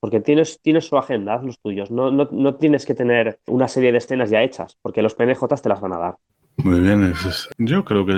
porque 0.00 0.20
tienes, 0.20 0.60
tienes 0.60 0.84
su 0.84 0.98
agenda, 0.98 1.32
haz 1.32 1.44
los 1.44 1.58
tuyos. 1.60 1.90
No, 1.90 2.10
no, 2.10 2.28
no, 2.30 2.56
tienes 2.56 2.84
que 2.84 2.94
tener 2.94 3.40
una 3.46 3.68
serie 3.68 3.90
de 3.90 3.96
escenas 3.96 4.28
ya 4.28 4.42
hechas, 4.42 4.76
porque 4.82 5.00
los 5.00 5.14
PNJs 5.14 5.62
te 5.62 5.70
las 5.70 5.80
van 5.80 5.94
a 5.94 5.98
dar. 5.98 6.16
Muy 6.56 6.80
bien, 6.80 7.12
yo 7.58 7.84
creo 7.84 8.06
que 8.06 8.14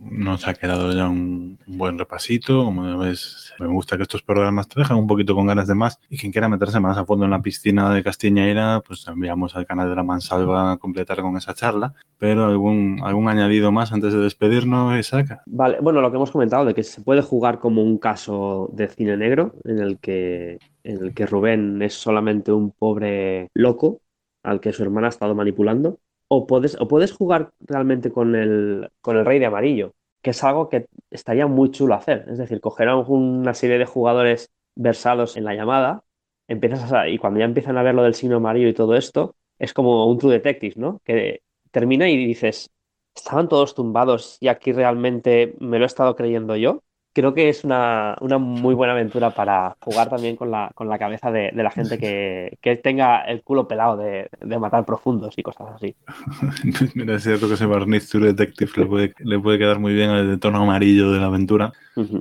nos 0.00 0.48
ha 0.48 0.54
quedado 0.54 0.90
ya 0.92 1.08
un, 1.08 1.58
buen 1.66 1.98
repasito. 1.98 2.64
Como 2.64 2.98
ves, 2.98 3.52
me 3.60 3.66
gusta 3.66 3.96
que 3.96 4.02
estos 4.02 4.22
programas 4.22 4.68
te 4.68 4.80
dejan 4.80 4.96
un 4.96 5.06
poquito 5.06 5.34
con 5.34 5.46
ganas 5.46 5.68
de 5.68 5.74
más 5.74 5.98
y 6.08 6.16
quien 6.16 6.32
quiera 6.32 6.48
meterse 6.48 6.80
más 6.80 6.96
a 6.96 7.04
fondo 7.04 7.24
en 7.26 7.30
la 7.30 7.42
piscina 7.42 7.92
de 7.92 8.02
Castiñeira, 8.02 8.82
pues 8.86 9.06
enviamos 9.06 9.54
al 9.54 9.66
canal 9.66 9.88
de 9.88 9.96
la 9.96 10.02
Mansalva 10.02 10.72
a 10.72 10.76
completar 10.78 11.20
con 11.20 11.36
esa 11.36 11.54
charla. 11.54 11.94
Pero 12.18 12.46
algún, 12.46 13.00
algún 13.04 13.28
añadido 13.28 13.70
más 13.70 13.92
antes 13.92 14.12
de 14.12 14.20
despedirnos, 14.20 14.98
Isaac. 14.98 15.42
Vale, 15.46 15.78
bueno, 15.80 16.00
lo 16.00 16.10
que 16.10 16.16
hemos 16.16 16.30
comentado 16.30 16.64
de 16.64 16.74
que 16.74 16.82
se 16.82 17.02
puede 17.02 17.20
jugar 17.20 17.58
como 17.58 17.82
un 17.82 17.98
caso 17.98 18.70
de 18.72 18.88
cine 18.88 19.16
negro 19.16 19.54
en 19.64 19.78
el 19.78 19.98
que, 19.98 20.58
en 20.84 21.04
el 21.04 21.14
que 21.14 21.26
Rubén 21.26 21.82
es 21.82 21.94
solamente 21.94 22.50
un 22.50 22.70
pobre 22.72 23.50
loco 23.54 24.00
al 24.42 24.60
que 24.60 24.72
su 24.72 24.82
hermana 24.82 25.08
ha 25.08 25.10
estado 25.10 25.34
manipulando 25.34 25.98
o 26.34 26.46
puedes, 26.46 26.80
o 26.80 26.88
puedes 26.88 27.12
jugar 27.12 27.52
realmente 27.60 28.10
con 28.10 28.34
el, 28.34 28.88
con 29.02 29.18
el 29.18 29.26
rey 29.26 29.38
de 29.38 29.46
amarillo, 29.46 29.92
que 30.22 30.30
es 30.30 30.42
algo 30.42 30.70
que 30.70 30.86
estaría 31.10 31.46
muy 31.46 31.70
chulo 31.70 31.94
hacer. 31.94 32.24
Es 32.26 32.38
decir, 32.38 32.58
coger 32.60 32.88
a 32.88 32.96
una 32.96 33.52
serie 33.52 33.76
de 33.76 33.84
jugadores 33.84 34.50
versados 34.74 35.36
en 35.36 35.44
la 35.44 35.54
llamada, 35.54 36.04
empiezas 36.48 36.90
a, 36.90 37.06
y 37.08 37.18
cuando 37.18 37.40
ya 37.40 37.44
empiezan 37.44 37.76
a 37.76 37.82
ver 37.82 37.94
lo 37.94 38.02
del 38.02 38.14
signo 38.14 38.36
amarillo 38.36 38.68
y 38.68 38.72
todo 38.72 38.96
esto, 38.96 39.36
es 39.58 39.74
como 39.74 40.06
un 40.06 40.16
True 40.16 40.32
Detective, 40.32 40.74
¿no? 40.76 41.02
Que 41.04 41.42
termina 41.70 42.08
y 42.08 42.16
dices, 42.16 42.70
estaban 43.14 43.48
todos 43.48 43.74
tumbados 43.74 44.38
y 44.40 44.48
aquí 44.48 44.72
realmente 44.72 45.54
me 45.60 45.78
lo 45.78 45.84
he 45.84 45.86
estado 45.86 46.16
creyendo 46.16 46.56
yo 46.56 46.82
creo 47.12 47.34
que 47.34 47.48
es 47.48 47.64
una, 47.64 48.16
muy 48.38 48.74
buena 48.74 48.92
aventura 48.92 49.30
para 49.30 49.76
jugar 49.80 50.08
también 50.08 50.36
con 50.36 50.50
la, 50.50 50.70
con 50.74 50.88
la 50.88 50.98
cabeza 50.98 51.30
de, 51.30 51.52
la 51.52 51.70
gente 51.70 51.98
que, 51.98 52.80
tenga 52.82 53.22
el 53.22 53.42
culo 53.42 53.68
pelado 53.68 53.96
de, 53.96 54.28
matar 54.58 54.84
profundos 54.84 55.34
y 55.36 55.42
cosas 55.42 55.68
así. 55.74 55.94
Mira, 56.94 57.16
es 57.16 57.22
cierto 57.22 57.48
que 57.48 57.54
ese 57.54 57.66
barniz 57.66 58.08
True 58.08 58.32
Detective 58.32 58.70
le 58.76 58.86
puede, 58.86 59.14
le 59.18 59.38
puede 59.38 59.58
quedar 59.58 59.78
muy 59.78 59.94
bien 59.94 60.10
el 60.10 60.38
tono 60.38 60.62
amarillo 60.62 61.10
de 61.12 61.20
la 61.20 61.26
aventura. 61.26 61.72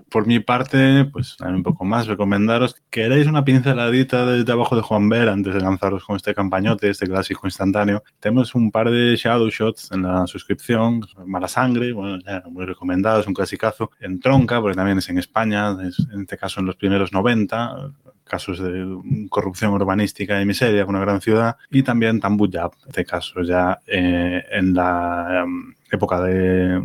Por 0.09 0.27
mi 0.27 0.39
parte, 0.39 1.05
pues 1.05 1.37
un 1.39 1.63
poco 1.63 1.85
más, 1.85 2.07
recomendaros 2.07 2.73
que 2.89 3.01
queréis 3.01 3.27
una 3.27 3.45
pinceladita 3.45 4.25
del 4.25 4.43
trabajo 4.45 4.75
de 4.75 4.81
Juan 4.81 5.07
Ver 5.07 5.29
antes 5.29 5.53
de 5.53 5.61
lanzaros 5.61 6.03
con 6.03 6.17
este 6.17 6.35
campañote, 6.35 6.89
este 6.89 7.07
clásico 7.07 7.47
instantáneo. 7.47 8.03
Tenemos 8.19 8.53
un 8.53 8.69
par 8.69 8.91
de 8.91 9.15
shadow 9.15 9.49
shots 9.49 9.91
en 9.91 10.03
la 10.03 10.27
suscripción, 10.27 11.01
Mala 11.25 11.47
Sangre, 11.47 11.93
bueno, 11.93 12.19
ya 12.25 12.43
muy 12.49 12.65
recomendados, 12.65 13.27
un 13.27 13.33
clasicazo, 13.33 13.91
en 13.99 14.19
Tronca, 14.19 14.59
porque 14.59 14.80
también 14.81 14.97
es 14.97 15.09
en 15.09 15.19
España, 15.19 15.77
en 16.11 16.21
este 16.21 16.39
caso 16.39 16.59
en 16.59 16.65
los 16.65 16.75
primeros 16.75 17.13
90, 17.13 17.91
casos 18.23 18.57
de 18.57 18.83
corrupción 19.29 19.73
urbanística 19.73 20.41
y 20.41 20.45
miseria 20.47 20.87
con 20.87 20.95
una 20.95 21.05
gran 21.05 21.21
ciudad, 21.21 21.55
y 21.69 21.83
también 21.83 22.19
Tambuyab, 22.19 22.71
este 22.87 23.05
caso 23.05 23.43
ya 23.43 23.79
eh, 23.85 24.43
en 24.51 24.73
la 24.73 25.43
em, 25.43 25.75
época 25.91 26.19
de 26.21 26.81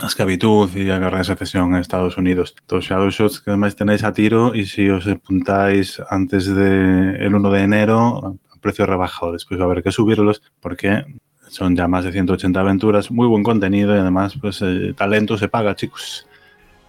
la 0.00 0.06
esclavitud 0.06 0.70
y 0.76 0.84
la 0.84 1.00
guerra 1.00 1.18
de 1.18 1.24
secesión 1.24 1.74
en 1.74 1.80
Estados 1.80 2.16
Unidos. 2.16 2.54
Dos 2.68 2.84
shadow 2.84 3.10
shots 3.10 3.40
que 3.40 3.50
además 3.50 3.74
tenéis 3.74 4.04
a 4.04 4.12
tiro 4.12 4.54
y 4.54 4.66
si 4.66 4.88
os 4.88 5.08
apuntáis 5.08 6.00
antes 6.10 6.46
del 6.46 7.16
el 7.16 7.34
1 7.34 7.50
de 7.50 7.60
enero, 7.60 8.38
a 8.52 8.56
precio 8.60 8.86
rebajado, 8.86 9.32
después 9.32 9.58
va 9.58 9.64
a 9.64 9.66
haber 9.66 9.82
que 9.82 9.90
subirlos 9.90 10.44
porque 10.60 11.04
son 11.48 11.74
ya 11.74 11.88
más 11.88 12.04
de 12.04 12.12
180 12.12 12.60
aventuras, 12.60 13.10
muy 13.10 13.26
buen 13.26 13.42
contenido 13.42 13.96
y 13.96 13.98
además 13.98 14.34
pues 14.40 14.62
el 14.62 14.94
talento 14.94 15.36
se 15.36 15.48
paga, 15.48 15.74
chicos. 15.74 16.28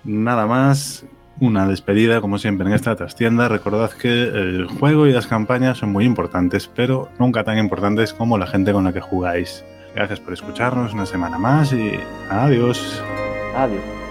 Nada 0.03 0.45
más, 0.45 1.05
una 1.39 1.67
despedida 1.67 2.21
como 2.21 2.37
siempre 2.37 2.67
en 2.67 2.73
esta 2.73 2.95
trastienda. 2.95 3.47
Recordad 3.47 3.91
que 3.91 4.23
el 4.23 4.67
juego 4.67 5.07
y 5.07 5.11
las 5.11 5.27
campañas 5.27 5.77
son 5.77 5.91
muy 5.91 6.05
importantes, 6.05 6.69
pero 6.73 7.09
nunca 7.19 7.43
tan 7.43 7.57
importantes 7.57 8.13
como 8.13 8.37
la 8.37 8.47
gente 8.47 8.73
con 8.73 8.83
la 8.83 8.93
que 8.93 9.01
jugáis. 9.01 9.63
Gracias 9.95 10.19
por 10.19 10.33
escucharnos 10.33 10.93
una 10.93 11.05
semana 11.05 11.37
más 11.37 11.71
y 11.73 11.91
adiós. 12.29 13.01
Adiós. 13.55 14.02